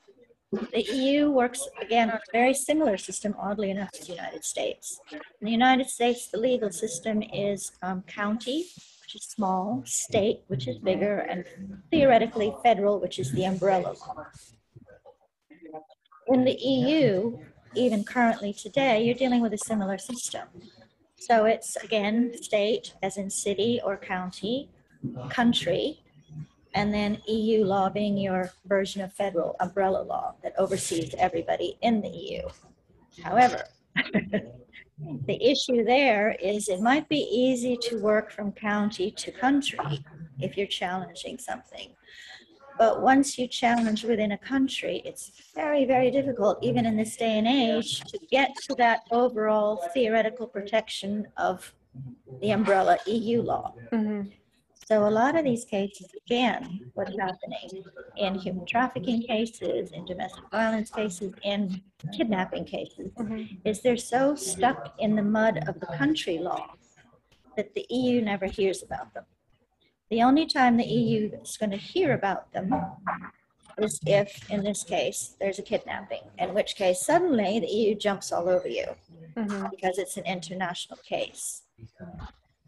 the 0.53 0.83
EU 0.95 1.31
works 1.31 1.69
again 1.81 2.11
on 2.11 2.17
a 2.17 2.33
very 2.33 2.55
similar 2.55 2.97
system, 2.97 3.35
oddly 3.39 3.71
enough, 3.71 3.91
to 3.93 4.05
the 4.05 4.13
United 4.13 4.45
States. 4.45 4.99
In 5.13 5.21
the 5.43 5.51
United 5.51 5.89
States, 5.89 6.29
the 6.29 6.39
legal 6.39 6.71
system 6.71 7.23
is 7.23 7.73
um, 7.83 8.03
county, 8.03 8.67
which 9.03 9.15
is 9.15 9.25
small, 9.25 9.83
state, 9.85 10.41
which 10.47 10.67
is 10.67 10.79
bigger, 10.79 11.19
and 11.19 11.45
theoretically 11.91 12.55
federal, 12.63 12.99
which 12.99 13.19
is 13.19 13.31
the 13.33 13.45
umbrella 13.45 13.95
law. 14.01 14.27
In 16.29 16.45
the 16.45 16.59
EU, 16.61 17.39
even 17.75 18.05
currently 18.05 18.53
today, 18.53 19.05
you're 19.05 19.15
dealing 19.15 19.43
with 19.43 19.53
a 19.53 19.59
similar 19.59 19.99
system. 19.99 20.49
So 21.17 21.45
it's 21.45 21.77
again 21.77 22.33
state, 22.41 22.95
as 23.03 23.17
in 23.17 23.29
city 23.29 23.81
or 23.85 23.97
county, 23.97 24.71
country, 25.31 26.03
and 26.79 26.95
then 26.95 27.21
EU 27.27 27.65
law 27.65 27.89
being 27.89 28.17
your 28.17 28.53
version 28.67 29.03
of 29.03 29.13
federal 29.13 29.57
umbrella 29.59 30.01
law 30.03 30.37
that 30.45 30.55
oversees 30.57 31.13
everybody 31.19 31.77
in 31.83 32.01
the 32.01 32.09
EU. 32.09 32.43
However, 33.25 33.65
the 33.97 35.39
issue 35.53 35.85
there 35.85 36.37
is 36.41 36.69
it 36.69 36.81
might 36.81 37.09
be 37.09 37.23
easy 37.47 37.77
to 37.83 37.99
work 37.99 38.31
from 38.31 38.53
county 38.53 39.11
to 39.11 39.33
country 39.33 40.05
if 40.39 40.57
you're 40.57 40.69
challenging 40.69 41.37
something. 41.37 41.89
But 42.79 43.03
once 43.03 43.37
you 43.37 43.49
challenge 43.49 44.05
within 44.05 44.31
a 44.31 44.39
country, 44.39 45.03
it's 45.05 45.33
very, 45.57 45.85
very 45.85 46.13
difficult, 46.13 46.59
even 46.63 46.87
in 46.87 46.97
this 46.97 47.17
day 47.17 47.39
and 47.39 47.49
age, 47.49 48.03
to 48.03 48.21
get 48.31 48.51
to 48.69 48.77
that 48.77 49.01
overall 49.11 49.83
theoretical 49.93 50.47
protection 50.47 51.27
of 51.37 51.75
the 52.41 52.53
umbrella 52.53 52.99
EU 53.07 53.43
law. 53.43 53.75
Mhm. 53.91 54.31
So 54.89 55.07
a 55.07 55.11
lot 55.11 55.37
of 55.37 55.45
these 55.45 55.67
cases, 55.67 56.07
again, 56.25 56.91
what's 56.95 57.15
happening 57.19 57.85
in 58.17 58.37
human 58.37 58.65
trafficking 58.65 59.21
cases, 59.21 59.93
in 59.93 60.07
domestic 60.07 60.45
violence 60.51 60.89
cases, 60.91 61.35
in 61.43 61.83
kidnapping 62.17 62.65
cases, 62.65 63.11
Mhm. 63.13 63.61
is 63.67 63.83
they're 63.83 63.99
so 63.99 64.35
stuck 64.35 64.99
in 64.99 65.15
the 65.15 65.23
mud 65.23 65.69
of 65.69 65.79
the 65.81 65.89
country 65.89 66.39
law 66.39 66.73
that 67.55 67.75
the 67.75 67.85
EU 67.91 68.23
never 68.23 68.47
hears 68.47 68.83
about 68.83 69.13
them. 69.13 69.27
The 70.09 70.23
only 70.23 70.47
time 70.47 70.79
the 70.79 70.87
EU 70.87 71.39
is 71.43 71.59
going 71.59 71.73
to 71.73 71.77
hear 71.77 72.15
about 72.15 72.51
them 72.55 72.73
is 73.77 74.01
if, 74.07 74.51
in 74.51 74.65
this 74.65 74.85
case, 74.85 75.37
there's 75.39 75.59
a 75.59 75.63
kidnapping, 75.71 76.23
in 76.39 76.55
which 76.55 76.77
case 76.77 77.03
suddenly 77.03 77.61
the 77.61 77.71
EU 77.81 77.95
jumps 77.95 78.33
all 78.33 78.49
over 78.49 78.67
you 78.69 78.87
Mhm. 79.37 79.71
because 79.71 79.99
it's 79.99 80.17
an 80.17 80.25
international 80.25 80.99
case. 81.01 81.65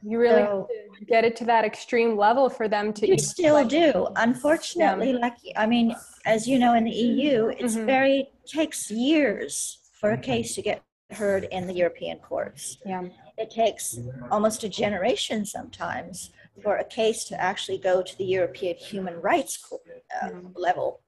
You 0.02 0.18
really 0.18 0.42
So- 0.42 0.68
have 0.70 0.98
to 0.98 1.04
get 1.04 1.24
it 1.24 1.36
to 1.36 1.44
that 1.46 1.64
extreme 1.64 2.16
level 2.16 2.48
for 2.48 2.68
them 2.68 2.92
to 2.94 3.06
You 3.06 3.18
still 3.18 3.54
like- 3.54 3.68
do. 3.68 4.08
Unfortunately, 4.16 5.12
like, 5.12 5.34
I 5.56 5.66
mean, 5.66 5.94
as 6.24 6.46
you 6.46 6.58
know, 6.58 6.74
in 6.74 6.84
the 6.84 6.90
EU, 6.90 7.48
it's 7.48 7.76
Mhm. 7.76 7.86
very, 7.86 8.30
takes 8.46 8.90
years 8.90 9.78
for 9.92 10.12
a 10.12 10.18
case 10.18 10.54
to 10.54 10.62
get 10.62 10.82
heard 11.10 11.44
in 11.44 11.66
the 11.66 11.74
European 11.74 12.18
courts. 12.18 12.78
Yeah. 12.86 13.08
It 13.36 13.50
takes 13.50 13.98
almost 14.30 14.62
a 14.64 14.68
generation 14.68 15.44
sometimes 15.44 16.30
for 16.62 16.76
a 16.76 16.84
case 16.84 17.24
to 17.24 17.40
actually 17.40 17.78
go 17.78 18.02
to 18.02 18.16
the 18.16 18.24
European 18.24 18.76
Human 18.76 19.20
Rights 19.20 19.56
court, 19.56 19.82
uh, 20.22 20.30
level 20.54 21.00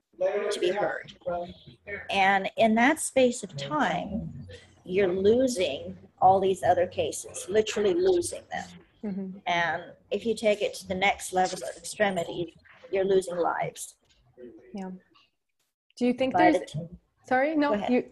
to 0.51 0.61
be 0.61 0.71
heard. 0.71 1.13
And 2.11 2.51
in 2.57 2.75
that 2.77 3.01
space 3.01 3.43
of 3.43 3.57
time, 3.57 4.47
you're 4.85 5.09
losing 5.09 5.97
all 6.21 6.41
these 6.41 6.63
other 6.63 6.87
cases, 6.87 7.47
literally 7.49 7.95
losing 7.95 8.43
them. 8.51 8.69
Mhm. 9.05 9.43
And 9.47 9.83
if 10.11 10.25
you 10.25 10.35
take 10.35 10.63
it 10.63 10.75
to 10.75 10.89
the 10.89 10.95
next 10.95 11.33
level 11.33 11.59
of 11.69 11.77
extremity, 11.77 12.57
you're 12.91 13.05
losing 13.05 13.37
lives. 13.37 13.97
Yeah. 14.75 14.91
Do 15.97 16.07
you 16.07 16.13
think 16.13 16.37
there's 16.37 16.59
the 16.59 16.89
sorry? 17.27 17.57
No, 17.57 17.75
you 17.89 18.05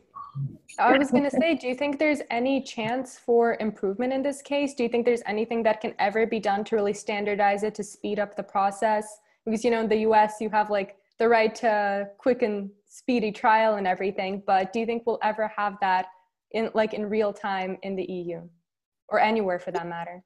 I 0.79 0.96
was 0.96 1.11
going 1.11 1.24
to 1.24 1.31
say, 1.31 1.57
do 1.57 1.66
you 1.66 1.74
think 1.74 1.98
there's 1.98 2.20
any 2.31 2.62
chance 2.62 3.18
for 3.18 3.57
improvement 3.61 4.12
in 4.12 4.22
this 4.22 4.40
case? 4.40 4.74
Do 4.74 4.85
you 4.85 4.88
think 4.88 5.05
there's 5.05 5.22
anything 5.26 5.62
that 5.64 5.81
can 5.81 5.94
ever 5.98 6.24
be 6.26 6.38
done 6.38 6.62
to 6.64 6.76
really 6.76 6.92
standardize 6.92 7.64
it 7.64 7.74
to 7.76 7.83
speed 7.83 8.18
up 8.18 8.37
the 8.37 8.42
process? 8.42 9.18
Because 9.44 9.64
you 9.64 9.70
know, 9.70 9.81
in 9.81 9.88
the 9.88 9.98
US 10.09 10.40
you 10.40 10.48
have 10.50 10.70
like 10.70 10.96
the 11.18 11.29
right 11.29 11.55
to 11.57 12.09
quick 12.18 12.42
and 12.42 12.70
speedy 12.87 13.33
trial 13.33 13.74
and 13.74 13.87
everything, 13.87 14.42
but 14.46 14.72
do 14.72 14.81
you 14.81 14.87
think 14.87 15.03
we'll 15.07 15.18
ever 15.22 15.48
have 15.48 15.76
that 15.81 16.07
in 16.53 16.70
like 16.74 16.94
in 16.94 17.09
real 17.09 17.33
time 17.33 17.76
in 17.83 17.96
the 17.96 18.05
EU 18.05 18.48
or 19.09 19.20
anywhere 19.20 19.59
for 19.59 19.72
that 19.72 19.87
matter? 19.87 20.22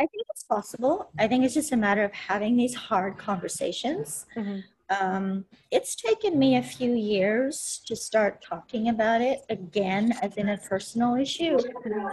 I 0.00 0.06
think 0.06 0.26
it's 0.30 0.44
possible. 0.44 1.10
I 1.18 1.26
think 1.26 1.44
it's 1.44 1.54
just 1.54 1.72
a 1.72 1.76
matter 1.76 2.04
of 2.04 2.12
having 2.12 2.56
these 2.56 2.74
hard 2.74 3.18
conversations. 3.18 4.26
Mhm. 4.36 4.62
Um, 4.90 5.44
it's 5.70 5.94
taken 5.96 6.38
me 6.38 6.56
a 6.56 6.62
few 6.62 6.94
years 6.94 7.82
to 7.86 7.94
start 7.94 8.40
talking 8.40 8.88
about 8.88 9.20
it 9.20 9.40
again 9.50 10.12
as 10.22 10.36
in 10.36 10.48
a 10.48 10.56
personal 10.56 11.16
issue. 11.16 11.58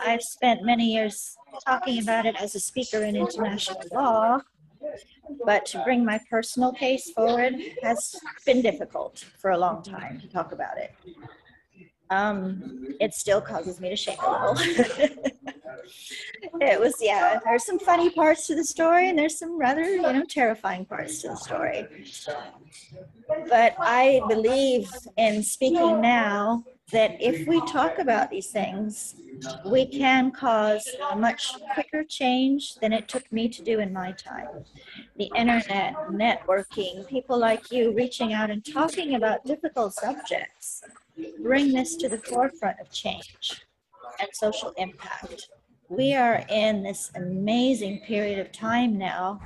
I've 0.05 0.21
spent 0.23 0.63
many 0.63 0.93
years 0.93 1.37
talking 1.65 1.99
about 2.01 2.25
it 2.25 2.35
as 2.41 2.53
a 2.55 2.59
speaker 2.59 3.03
in 3.03 3.15
international 3.15 3.79
law, 3.93 4.41
but 5.45 5.65
to 5.67 5.83
bring 5.83 6.03
my 6.03 6.19
personal 6.29 6.73
case 6.73 7.11
forward 7.11 7.55
has 7.83 8.13
been 8.45 8.61
difficult 8.61 9.19
for 9.19 9.51
a 9.51 9.57
long 9.57 9.81
time 9.81 10.19
to 10.19 10.27
talk 10.27 10.51
about 10.51 10.77
it. 10.77 10.91
Um, 12.09 12.95
it 12.99 13.13
still 13.13 13.41
causes 13.41 13.79
me 13.79 13.89
to 13.89 13.95
shake 13.95 14.21
a 14.21 14.31
little. 14.31 14.55
it 16.61 16.79
was, 16.79 16.95
yeah, 17.01 17.39
there's 17.43 17.65
some 17.65 17.79
funny 17.79 18.09
parts 18.09 18.47
to 18.47 18.55
the 18.55 18.63
story 18.63 19.09
and 19.09 19.17
there's 19.17 19.39
some 19.39 19.57
rather, 19.57 19.83
you 19.83 20.01
know, 20.01 20.23
terrifying 20.27 20.85
parts 20.85 21.21
to 21.21 21.29
the 21.29 21.35
story. 21.35 21.85
But 23.49 23.75
I 23.79 24.21
believe 24.27 24.89
in 25.17 25.43
speaking 25.43 26.01
now 26.01 26.63
that 26.91 27.17
if 27.19 27.47
we 27.47 27.59
talk 27.65 27.97
about 27.97 28.29
these 28.29 28.51
things, 28.51 29.15
we 29.65 29.85
can 29.85 30.31
cause 30.31 30.87
a 31.11 31.15
much 31.15 31.51
quicker 31.73 32.03
change 32.03 32.75
than 32.75 32.93
it 32.93 33.07
took 33.07 33.29
me 33.31 33.49
to 33.49 33.63
do 33.63 33.79
in 33.79 33.91
my 33.91 34.11
time. 34.11 34.47
The 35.17 35.31
internet, 35.35 35.95
networking, 36.11 37.07
people 37.07 37.37
like 37.37 37.71
you 37.71 37.91
reaching 37.91 38.33
out 38.33 38.51
and 38.51 38.63
talking 38.63 39.15
about 39.15 39.43
difficult 39.43 39.93
subjects 39.93 40.83
bring 41.41 41.73
this 41.73 41.95
to 41.97 42.09
the 42.09 42.17
forefront 42.17 42.79
of 42.79 42.91
change 42.91 43.61
and 44.19 44.29
social 44.33 44.73
impact. 44.77 45.49
We 45.89 46.13
are 46.13 46.43
in 46.49 46.83
this 46.83 47.11
amazing 47.15 48.01
period 48.01 48.39
of 48.39 48.51
time 48.51 48.97
now 48.97 49.39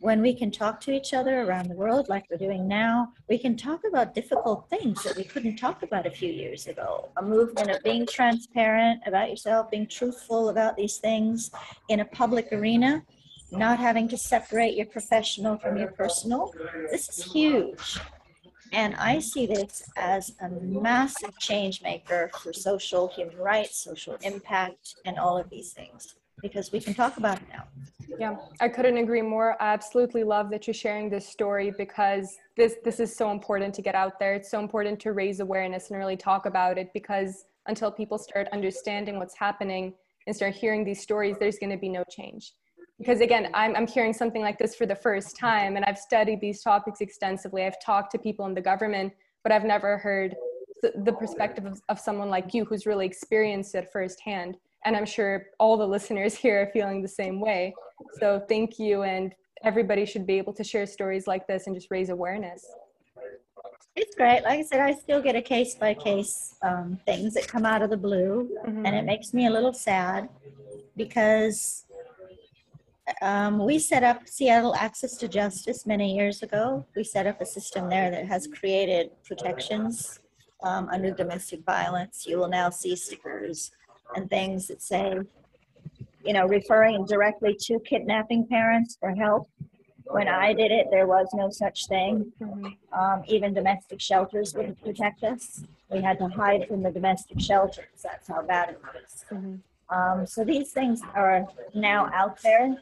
when 0.00 0.22
we 0.22 0.32
can 0.32 0.50
talk 0.50 0.80
to 0.80 0.92
each 0.92 1.12
other 1.12 1.42
around 1.42 1.68
the 1.68 1.74
world 1.74 2.08
like 2.08 2.24
we're 2.30 2.36
doing 2.36 2.68
now, 2.68 3.12
we 3.28 3.38
can 3.38 3.56
talk 3.56 3.80
about 3.88 4.14
difficult 4.14 4.68
things 4.70 5.02
that 5.02 5.16
we 5.16 5.24
couldn't 5.24 5.56
talk 5.56 5.82
about 5.82 6.06
a 6.06 6.10
few 6.10 6.30
years 6.30 6.66
ago. 6.66 7.10
A 7.16 7.22
movement 7.22 7.70
of 7.70 7.82
being 7.82 8.06
transparent 8.06 9.00
about 9.06 9.30
yourself, 9.30 9.70
being 9.70 9.86
truthful 9.86 10.50
about 10.50 10.76
these 10.76 10.98
things 10.98 11.50
in 11.88 12.00
a 12.00 12.04
public 12.04 12.52
arena, 12.52 13.02
not 13.50 13.78
having 13.78 14.08
to 14.08 14.16
separate 14.16 14.76
your 14.76 14.86
professional 14.86 15.58
from 15.58 15.76
your 15.76 15.90
personal. 15.92 16.52
This 16.90 17.08
is 17.08 17.32
huge. 17.32 17.98
And 18.72 18.94
I 18.96 19.18
see 19.18 19.46
this 19.46 19.90
as 19.96 20.34
a 20.40 20.48
massive 20.48 21.36
change 21.38 21.82
maker 21.82 22.30
for 22.42 22.52
social 22.52 23.08
human 23.08 23.36
rights, 23.38 23.82
social 23.82 24.16
impact, 24.22 24.96
and 25.04 25.18
all 25.18 25.38
of 25.38 25.48
these 25.48 25.72
things 25.72 26.14
because 26.42 26.70
we 26.70 26.80
can 26.80 26.94
talk 26.94 27.16
about 27.16 27.38
it 27.38 27.48
now. 27.50 27.64
Yeah, 28.18 28.36
I 28.60 28.68
couldn't 28.68 28.96
agree 28.96 29.22
more. 29.22 29.60
I 29.60 29.72
absolutely 29.72 30.24
love 30.24 30.50
that 30.50 30.66
you're 30.66 30.74
sharing 30.74 31.10
this 31.10 31.28
story 31.28 31.72
because 31.76 32.36
this 32.56 32.76
this 32.84 33.00
is 33.00 33.14
so 33.14 33.30
important 33.30 33.74
to 33.74 33.82
get 33.82 33.94
out 33.94 34.18
there. 34.18 34.34
It's 34.34 34.50
so 34.50 34.60
important 34.60 35.00
to 35.00 35.12
raise 35.12 35.40
awareness 35.40 35.90
and 35.90 35.98
really 35.98 36.16
talk 36.16 36.46
about 36.46 36.78
it 36.78 36.90
because 36.92 37.44
until 37.66 37.90
people 37.90 38.18
start 38.18 38.48
understanding 38.52 39.18
what's 39.18 39.36
happening 39.36 39.94
and 40.26 40.34
start 40.34 40.54
hearing 40.54 40.84
these 40.84 41.00
stories, 41.00 41.36
there's 41.38 41.58
going 41.58 41.70
to 41.70 41.76
be 41.76 41.88
no 41.88 42.02
change. 42.10 42.52
Because 42.98 43.20
again, 43.20 43.50
I'm, 43.54 43.76
I'm 43.76 43.86
hearing 43.86 44.12
something 44.12 44.42
like 44.42 44.58
this 44.58 44.74
for 44.74 44.84
the 44.84 44.94
first 44.94 45.36
time, 45.36 45.76
and 45.76 45.84
I've 45.84 45.98
studied 45.98 46.40
these 46.40 46.62
topics 46.62 47.00
extensively. 47.00 47.64
I've 47.64 47.80
talked 47.80 48.10
to 48.12 48.18
people 48.18 48.46
in 48.46 48.54
the 48.54 48.60
government, 48.60 49.12
but 49.44 49.52
I've 49.52 49.64
never 49.64 49.98
heard 49.98 50.34
the, 50.82 50.92
the 51.04 51.12
perspective 51.12 51.64
of, 51.64 51.80
of 51.88 52.00
someone 52.00 52.28
like 52.28 52.54
you 52.54 52.64
who's 52.64 52.86
really 52.86 53.06
experienced 53.06 53.74
it 53.74 53.88
firsthand 53.92 54.56
and 54.84 54.96
I'm 54.96 55.06
sure 55.06 55.46
all 55.58 55.76
the 55.76 55.86
listeners 55.86 56.34
here 56.44 56.62
are 56.62 56.70
feeling 56.72 57.02
the 57.02 57.08
same 57.08 57.40
way. 57.40 57.74
So 58.20 58.42
thank 58.48 58.78
you, 58.78 59.02
and 59.02 59.34
everybody 59.64 60.06
should 60.06 60.26
be 60.26 60.38
able 60.38 60.52
to 60.54 60.64
share 60.64 60.86
stories 60.86 61.26
like 61.26 61.46
this 61.46 61.66
and 61.66 61.74
just 61.74 61.90
raise 61.90 62.10
awareness. 62.10 62.64
It's 63.96 64.14
great. 64.14 64.42
Like 64.44 64.60
I 64.60 64.62
said, 64.62 64.80
I 64.80 64.92
still 64.94 65.20
get 65.20 65.34
a 65.34 65.42
case 65.42 65.74
by 65.74 65.92
case 65.92 66.54
um, 66.62 67.00
things 67.04 67.34
that 67.34 67.48
come 67.48 67.66
out 67.66 67.82
of 67.82 67.90
the 67.90 67.96
blue, 67.96 68.48
mm-hmm. 68.64 68.86
and 68.86 68.94
it 68.94 69.04
makes 69.04 69.34
me 69.34 69.46
a 69.46 69.50
little 69.50 69.72
sad 69.72 70.28
because 70.96 71.84
um, 73.22 73.64
we 73.64 73.78
set 73.78 74.04
up 74.04 74.28
Seattle 74.28 74.74
Access 74.74 75.16
to 75.18 75.28
Justice 75.28 75.86
many 75.86 76.14
years 76.14 76.42
ago. 76.42 76.86
We 76.96 77.04
set 77.04 77.26
up 77.26 77.40
a 77.40 77.46
system 77.46 77.88
there 77.88 78.10
that 78.10 78.26
has 78.26 78.46
created 78.46 79.10
protections 79.24 80.20
um, 80.62 80.88
under 80.90 81.10
domestic 81.10 81.64
violence. 81.64 82.26
You 82.26 82.38
will 82.38 82.48
now 82.48 82.70
see 82.70 82.96
stickers 82.96 83.70
and 84.14 84.28
things 84.28 84.66
that 84.68 84.82
say, 84.82 85.18
you 86.24 86.32
know, 86.32 86.46
referring 86.46 87.04
directly 87.06 87.56
to 87.62 87.78
kidnapping 87.80 88.46
parents 88.46 88.96
for 88.98 89.14
help. 89.14 89.48
When 90.04 90.28
I 90.28 90.54
did 90.54 90.72
it, 90.72 90.86
there 90.90 91.06
was 91.06 91.28
no 91.34 91.50
such 91.50 91.86
thing. 91.86 92.32
Um, 92.92 93.22
even 93.26 93.52
domestic 93.52 94.00
shelters 94.00 94.54
wouldn't 94.54 94.82
protect 94.82 95.22
us. 95.22 95.64
We 95.90 96.00
had 96.00 96.18
to 96.18 96.28
hide 96.28 96.66
from 96.66 96.82
the 96.82 96.90
domestic 96.90 97.40
shelters. 97.40 97.84
That's 98.02 98.28
how 98.28 98.42
bad 98.42 98.70
it 98.70 98.80
was. 98.82 99.24
Mm-hmm. 99.30 99.56
Um, 99.90 100.26
so 100.26 100.44
these 100.44 100.72
things 100.72 101.00
are 101.14 101.46
now 101.74 102.10
out 102.12 102.40
there 102.42 102.76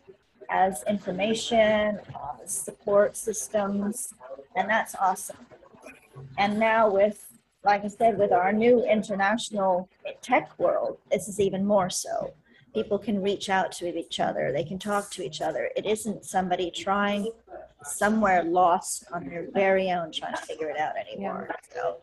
as 0.51 0.83
information, 0.89 1.99
uh, 2.15 2.47
support 2.47 3.17
systems, 3.17 4.15
and 4.55 4.69
that's 4.69 4.95
awesome. 4.95 5.47
And 6.39 6.59
now 6.59 6.91
with 6.91 7.27
like 7.67 7.85
I 7.85 7.89
said, 7.89 8.17
with 8.17 8.33
our 8.33 8.53
new 8.53 8.85
international 8.85 9.89
tech 10.23 10.57
world, 10.57 10.99
this 11.11 11.27
is 11.29 11.41
even 11.41 11.67
more 11.67 11.91
so. 11.91 12.33
People 12.77 12.99
can 12.99 13.23
reach 13.23 13.49
out 13.49 13.73
to 13.73 13.99
each 13.99 14.21
other, 14.21 14.53
they 14.53 14.65
can 14.65 14.79
talk 14.79 15.11
to 15.13 15.25
each 15.25 15.41
other. 15.41 15.71
It 15.77 15.87
isn't 15.87 16.25
somebody 16.25 16.71
trying 16.71 17.31
somewhere 17.83 18.43
lost 18.45 19.05
on 19.13 19.27
their 19.27 19.49
very 19.53 19.91
own 19.91 20.13
trying 20.13 20.35
to 20.35 20.43
figure 20.43 20.69
it 20.69 20.79
out 20.79 20.95
anymore. 20.97 21.49
Yeah. 21.49 21.57
So 21.75 21.97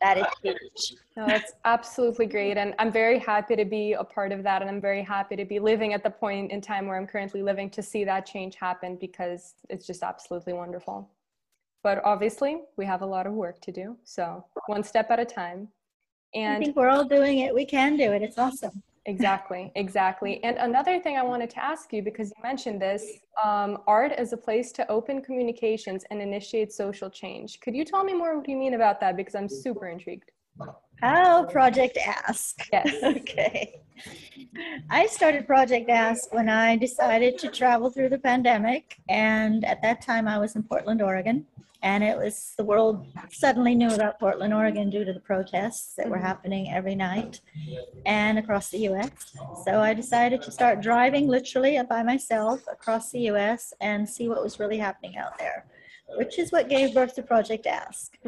that 0.00 0.18
is 0.18 0.26
huge. 0.42 1.00
No, 1.16 1.26
that's 1.26 1.52
absolutely 1.64 2.26
great. 2.26 2.56
And 2.56 2.74
I'm 2.78 2.92
very 2.92 3.18
happy 3.18 3.56
to 3.56 3.64
be 3.64 3.92
a 3.92 4.04
part 4.04 4.32
of 4.32 4.42
that. 4.44 4.62
And 4.62 4.70
I'm 4.70 4.80
very 4.80 5.02
happy 5.02 5.36
to 5.36 5.44
be 5.44 5.58
living 5.58 5.92
at 5.92 6.02
the 6.02 6.10
point 6.10 6.52
in 6.52 6.60
time 6.60 6.86
where 6.86 6.96
I'm 6.96 7.06
currently 7.06 7.42
living 7.42 7.70
to 7.70 7.82
see 7.82 8.04
that 8.04 8.26
change 8.26 8.56
happen 8.56 8.96
because 8.96 9.54
it's 9.68 9.86
just 9.86 10.02
absolutely 10.02 10.52
wonderful 10.52 11.10
but 11.86 12.04
obviously 12.04 12.62
we 12.76 12.84
have 12.84 13.02
a 13.02 13.06
lot 13.06 13.28
of 13.28 13.32
work 13.32 13.60
to 13.60 13.70
do. 13.70 13.96
So 14.02 14.44
one 14.66 14.82
step 14.82 15.08
at 15.12 15.20
a 15.20 15.24
time. 15.24 15.68
And 16.34 16.56
I 16.56 16.58
think 16.58 16.74
we're 16.74 16.88
all 16.88 17.04
doing 17.04 17.38
it. 17.38 17.54
We 17.54 17.64
can 17.64 17.96
do 17.96 18.12
it. 18.12 18.22
It's 18.22 18.38
awesome. 18.38 18.82
Exactly, 19.06 19.70
exactly. 19.76 20.42
And 20.42 20.56
another 20.58 20.98
thing 21.00 21.16
I 21.16 21.22
wanted 21.22 21.48
to 21.50 21.62
ask 21.62 21.92
you, 21.92 22.02
because 22.02 22.32
you 22.36 22.42
mentioned 22.42 22.82
this, 22.82 23.04
um, 23.42 23.78
art 23.86 24.10
as 24.12 24.32
a 24.32 24.36
place 24.36 24.72
to 24.72 24.90
open 24.90 25.22
communications 25.22 26.04
and 26.10 26.20
initiate 26.20 26.72
social 26.72 27.08
change. 27.08 27.60
Could 27.60 27.76
you 27.76 27.84
tell 27.84 28.02
me 28.02 28.14
more 28.14 28.36
what 28.36 28.48
you 28.48 28.56
mean 28.56 28.74
about 28.74 29.00
that? 29.00 29.16
Because 29.16 29.36
I'm 29.36 29.48
super 29.48 29.88
intrigued. 29.88 30.32
Oh, 31.02 31.46
Project 31.52 31.98
Ask. 31.98 32.66
Yes. 32.72 32.88
okay. 33.04 33.80
I 34.90 35.06
started 35.06 35.46
Project 35.46 35.88
Ask 35.88 36.32
when 36.34 36.48
I 36.48 36.76
decided 36.76 37.38
to 37.38 37.48
travel 37.48 37.90
through 37.90 38.08
the 38.08 38.18
pandemic. 38.18 38.96
And 39.08 39.64
at 39.64 39.82
that 39.82 40.00
time, 40.00 40.26
I 40.26 40.38
was 40.38 40.56
in 40.56 40.64
Portland, 40.64 41.00
Oregon 41.00 41.46
and 41.82 42.02
it 42.02 42.16
was 42.16 42.54
the 42.56 42.64
world 42.64 43.06
suddenly 43.30 43.74
knew 43.74 43.90
about 43.90 44.18
Portland, 44.18 44.54
Oregon 44.54 44.90
due 44.90 45.04
to 45.04 45.12
the 45.12 45.20
protests 45.20 45.94
that 45.94 46.08
were 46.08 46.16
mm-hmm. 46.16 46.26
happening 46.26 46.72
every 46.72 46.94
night 46.94 47.40
and 48.04 48.38
across 48.38 48.70
the 48.70 48.78
US. 48.88 49.34
So 49.64 49.80
I 49.80 49.94
decided 49.94 50.42
to 50.42 50.50
start 50.50 50.80
driving 50.80 51.28
literally 51.28 51.80
by 51.88 52.02
myself 52.02 52.62
across 52.70 53.10
the 53.10 53.20
US 53.30 53.72
and 53.80 54.08
see 54.08 54.28
what 54.28 54.42
was 54.42 54.58
really 54.58 54.78
happening 54.78 55.16
out 55.16 55.38
there, 55.38 55.66
which 56.16 56.38
is 56.38 56.52
what 56.52 56.68
gave 56.68 56.94
birth 56.94 57.14
to 57.14 57.22
Project 57.22 57.66
Ask. 57.66 58.18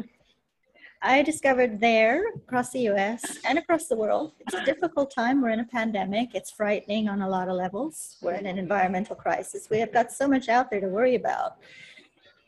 I 1.01 1.21
discovered 1.21 1.79
there 1.79 2.27
across 2.35 2.71
the 2.71 2.89
US 2.89 3.39
and 3.45 3.57
across 3.57 3.87
the 3.87 3.95
world, 3.95 4.33
it's 4.41 4.53
a 4.53 4.65
difficult 4.65 5.13
time. 5.13 5.41
We're 5.41 5.51
in 5.51 5.61
a 5.61 5.65
pandemic. 5.65 6.35
It's 6.35 6.51
frightening 6.51 7.07
on 7.07 7.21
a 7.21 7.29
lot 7.29 7.47
of 7.47 7.55
levels. 7.55 8.17
We're 8.21 8.33
in 8.33 8.45
an 8.45 8.57
environmental 8.57 9.15
crisis. 9.15 9.69
We 9.69 9.79
have 9.79 9.93
got 9.93 10.11
so 10.11 10.27
much 10.27 10.49
out 10.49 10.69
there 10.69 10.81
to 10.81 10.87
worry 10.87 11.15
about 11.15 11.57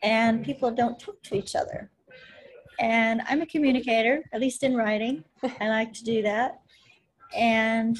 and 0.02 0.44
people 0.44 0.70
don't 0.70 0.98
talk 0.98 1.22
to 1.22 1.34
each 1.36 1.54
other. 1.54 1.90
And 2.80 3.22
I'm 3.28 3.42
a 3.42 3.46
communicator, 3.46 4.24
at 4.32 4.40
least 4.40 4.62
in 4.62 4.74
writing. 4.74 5.24
I 5.60 5.68
like 5.68 5.92
to 5.94 6.04
do 6.04 6.22
that. 6.22 6.60
And 7.36 7.98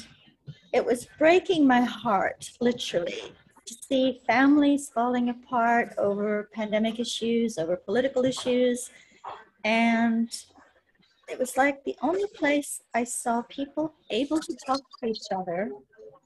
it 0.73 0.85
was 0.85 1.07
breaking 1.17 1.65
my 1.65 1.81
heart, 1.81 2.51
literally, 2.59 3.33
to 3.65 3.73
see 3.73 4.21
families 4.27 4.89
falling 4.93 5.29
apart 5.29 5.93
over 5.97 6.49
pandemic 6.53 6.99
issues, 6.99 7.57
over 7.57 7.75
political 7.77 8.25
issues. 8.25 8.89
And 9.63 10.29
it 11.29 11.39
was 11.39 11.55
like 11.55 11.83
the 11.83 11.95
only 12.01 12.27
place 12.35 12.81
I 12.93 13.05
saw 13.05 13.41
people 13.43 13.93
able 14.09 14.39
to 14.39 14.57
talk 14.65 14.81
to 14.99 15.07
each 15.07 15.27
other 15.33 15.71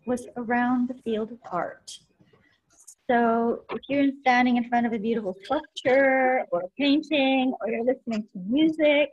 was 0.08 0.28
around 0.38 0.88
the 0.88 0.96
field 0.96 1.32
of 1.32 1.40
art. 1.52 2.00
So 3.10 3.64
if 3.72 3.80
you're 3.88 4.12
standing 4.22 4.58
in 4.58 4.68
front 4.68 4.86
of 4.86 4.92
a 4.92 5.00
beautiful 5.00 5.36
sculpture 5.44 6.46
or 6.52 6.62
a 6.62 6.68
painting 6.78 7.54
or 7.62 7.70
you're 7.70 7.86
listening 7.86 8.24
to 8.34 8.40
music, 8.40 9.12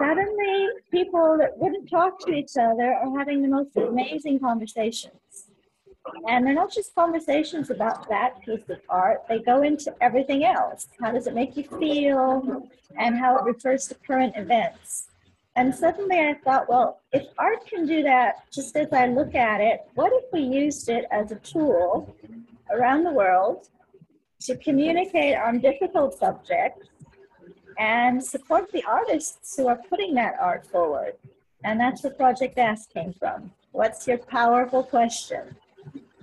suddenly 0.00 0.68
people 0.92 1.36
that 1.38 1.58
wouldn't 1.58 1.90
talk 1.90 2.20
to 2.26 2.32
each 2.32 2.52
other 2.56 2.94
are 2.94 3.18
having 3.18 3.42
the 3.42 3.48
most 3.48 3.76
amazing 3.76 4.38
conversations. 4.38 5.50
And 6.28 6.46
they're 6.46 6.54
not 6.54 6.72
just 6.72 6.94
conversations 6.94 7.70
about 7.70 8.08
that 8.08 8.40
piece 8.40 8.68
of 8.68 8.78
art, 8.88 9.24
they 9.28 9.40
go 9.40 9.62
into 9.62 9.92
everything 10.00 10.44
else. 10.44 10.86
How 11.00 11.10
does 11.10 11.26
it 11.26 11.34
make 11.34 11.56
you 11.56 11.64
feel? 11.64 12.68
And 12.96 13.18
how 13.18 13.36
it 13.36 13.44
refers 13.44 13.88
to 13.88 13.94
current 13.96 14.34
events. 14.36 15.08
And 15.56 15.74
suddenly 15.74 16.20
I 16.20 16.34
thought, 16.44 16.68
well, 16.68 17.00
if 17.12 17.26
art 17.36 17.66
can 17.66 17.84
do 17.84 18.04
that 18.04 18.44
just 18.52 18.76
as 18.76 18.92
I 18.92 19.06
look 19.06 19.34
at 19.34 19.60
it, 19.60 19.80
what 19.94 20.12
if 20.14 20.24
we 20.32 20.40
used 20.40 20.88
it 20.88 21.04
as 21.10 21.32
a 21.32 21.36
tool 21.36 22.14
around 22.70 23.04
the 23.04 23.12
world 23.12 23.68
to 24.40 24.56
communicate 24.56 25.36
on 25.36 25.58
difficult 25.58 26.18
subjects 26.18 26.88
and 27.78 28.22
support 28.22 28.70
the 28.72 28.84
artists 28.84 29.56
who 29.56 29.68
are 29.68 29.78
putting 29.88 30.14
that 30.14 30.34
art 30.40 30.66
forward. 30.66 31.14
And 31.64 31.78
that's 31.78 32.02
where 32.02 32.12
Project 32.12 32.58
Ask 32.58 32.92
came 32.92 33.12
from. 33.12 33.50
What's 33.72 34.06
your 34.06 34.18
powerful 34.18 34.82
question? 34.82 35.56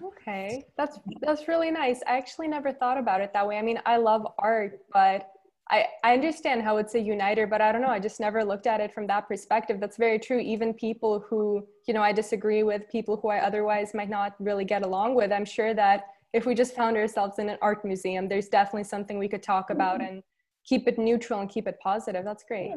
Okay, 0.03 0.65
that's 0.77 0.99
that's 1.21 1.47
really 1.47 1.71
nice. 1.71 2.01
I 2.08 2.17
actually 2.17 2.47
never 2.47 2.71
thought 2.71 2.97
about 2.97 3.21
it 3.21 3.31
that 3.34 3.47
way. 3.47 3.58
I 3.58 3.62
mean, 3.62 3.79
I 3.86 3.97
love 3.97 4.25
art, 4.39 4.79
but 4.91 5.29
I, 5.69 5.86
I 6.03 6.13
understand 6.13 6.62
how 6.62 6.77
it's 6.77 6.93
a 6.93 6.99
uniter, 6.99 7.47
but 7.47 7.60
I 7.60 7.71
don't 7.71 7.81
know. 7.81 7.89
I 7.89 7.99
just 7.99 8.19
never 8.19 8.43
looked 8.43 8.67
at 8.67 8.79
it 8.81 8.93
from 8.93 9.08
that 9.08 9.27
perspective. 9.27 9.79
That's 9.79 9.97
very 9.97 10.19
true. 10.19 10.39
Even 10.39 10.73
people 10.73 11.25
who, 11.27 11.65
you 11.88 11.93
know, 11.93 12.03
I 12.03 12.12
disagree 12.12 12.62
with, 12.62 12.88
people 12.89 13.17
who 13.17 13.29
I 13.29 13.39
otherwise 13.39 13.93
might 13.93 14.10
not 14.10 14.36
really 14.39 14.65
get 14.65 14.84
along 14.84 15.15
with, 15.15 15.31
I'm 15.31 15.45
sure 15.45 15.73
that 15.73 16.05
if 16.36 16.45
we 16.45 16.54
just 16.54 16.76
found 16.76 16.98
ourselves 16.98 17.39
in 17.39 17.48
an 17.48 17.58
art 17.62 17.86
museum, 17.86 18.28
there's 18.28 18.50
definitely 18.50 18.84
something 18.84 19.17
we 19.17 19.30
could 19.30 19.41
talk 19.41 19.69
about 19.69 20.02
and 20.02 20.21
keep 20.65 20.86
it 20.86 21.00
neutral 21.00 21.39
and 21.39 21.50
keep 21.50 21.65
it 21.65 21.80
positive. 21.82 22.26
That's 22.26 22.43
great. 22.43 22.74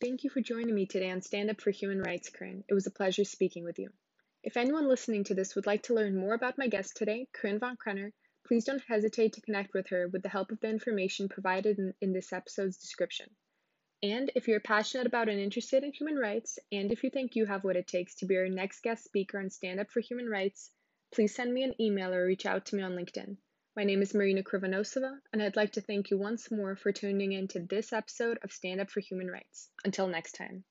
Thank 0.00 0.24
you 0.24 0.30
for 0.30 0.40
joining 0.40 0.74
me 0.74 0.86
today 0.86 1.10
on 1.10 1.20
Stand 1.20 1.50
Up 1.50 1.60
for 1.60 1.70
Human 1.70 2.00
Rights, 2.00 2.30
Corinne. 2.30 2.64
It 2.70 2.72
was 2.72 2.86
a 2.86 2.90
pleasure 2.90 3.24
speaking 3.24 3.64
with 3.64 3.78
you. 3.78 3.90
If 4.42 4.56
anyone 4.56 4.88
listening 4.88 5.24
to 5.24 5.34
this 5.34 5.54
would 5.54 5.66
like 5.66 5.82
to 5.84 5.94
learn 5.94 6.16
more 6.16 6.32
about 6.32 6.56
my 6.56 6.68
guest 6.68 6.96
today, 6.96 7.26
Corinne 7.34 7.58
von 7.60 7.76
Krenner, 7.76 8.12
please 8.46 8.64
don't 8.64 8.82
hesitate 8.88 9.34
to 9.34 9.42
connect 9.42 9.74
with 9.74 9.88
her 9.90 10.08
with 10.08 10.22
the 10.22 10.30
help 10.30 10.52
of 10.52 10.60
the 10.60 10.70
information 10.70 11.28
provided 11.28 11.78
in, 11.78 11.92
in 12.00 12.14
this 12.14 12.32
episode's 12.32 12.78
description. 12.78 13.26
And 14.02 14.32
if 14.34 14.48
you're 14.48 14.58
passionate 14.60 15.06
about 15.06 15.28
and 15.28 15.38
interested 15.38 15.84
in 15.84 15.92
human 15.92 16.16
rights, 16.16 16.58
and 16.72 16.90
if 16.90 17.04
you 17.04 17.10
think 17.10 17.36
you 17.36 17.44
have 17.44 17.62
what 17.62 17.76
it 17.76 17.86
takes 17.86 18.14
to 18.16 18.26
be 18.26 18.38
our 18.38 18.48
next 18.48 18.82
guest 18.82 19.04
speaker 19.04 19.38
on 19.38 19.50
Stand 19.50 19.78
Up 19.78 19.90
for 19.90 20.00
Human 20.00 20.30
Rights, 20.30 20.70
please 21.12 21.34
send 21.34 21.52
me 21.52 21.62
an 21.62 21.74
email 21.80 22.12
or 22.12 22.26
reach 22.26 22.46
out 22.46 22.66
to 22.66 22.76
me 22.76 22.82
on 22.82 22.92
LinkedIn. 22.92 23.36
My 23.76 23.84
name 23.84 24.02
is 24.02 24.14
Marina 24.14 24.42
Krivonosova, 24.42 25.18
and 25.32 25.42
I'd 25.42 25.56
like 25.56 25.72
to 25.72 25.80
thank 25.80 26.10
you 26.10 26.18
once 26.18 26.50
more 26.50 26.74
for 26.76 26.92
tuning 26.92 27.32
in 27.32 27.48
to 27.48 27.60
this 27.60 27.92
episode 27.92 28.38
of 28.42 28.52
Stand 28.52 28.80
Up 28.80 28.90
for 28.90 29.00
Human 29.00 29.30
Rights. 29.30 29.70
Until 29.84 30.08
next 30.08 30.32
time. 30.32 30.64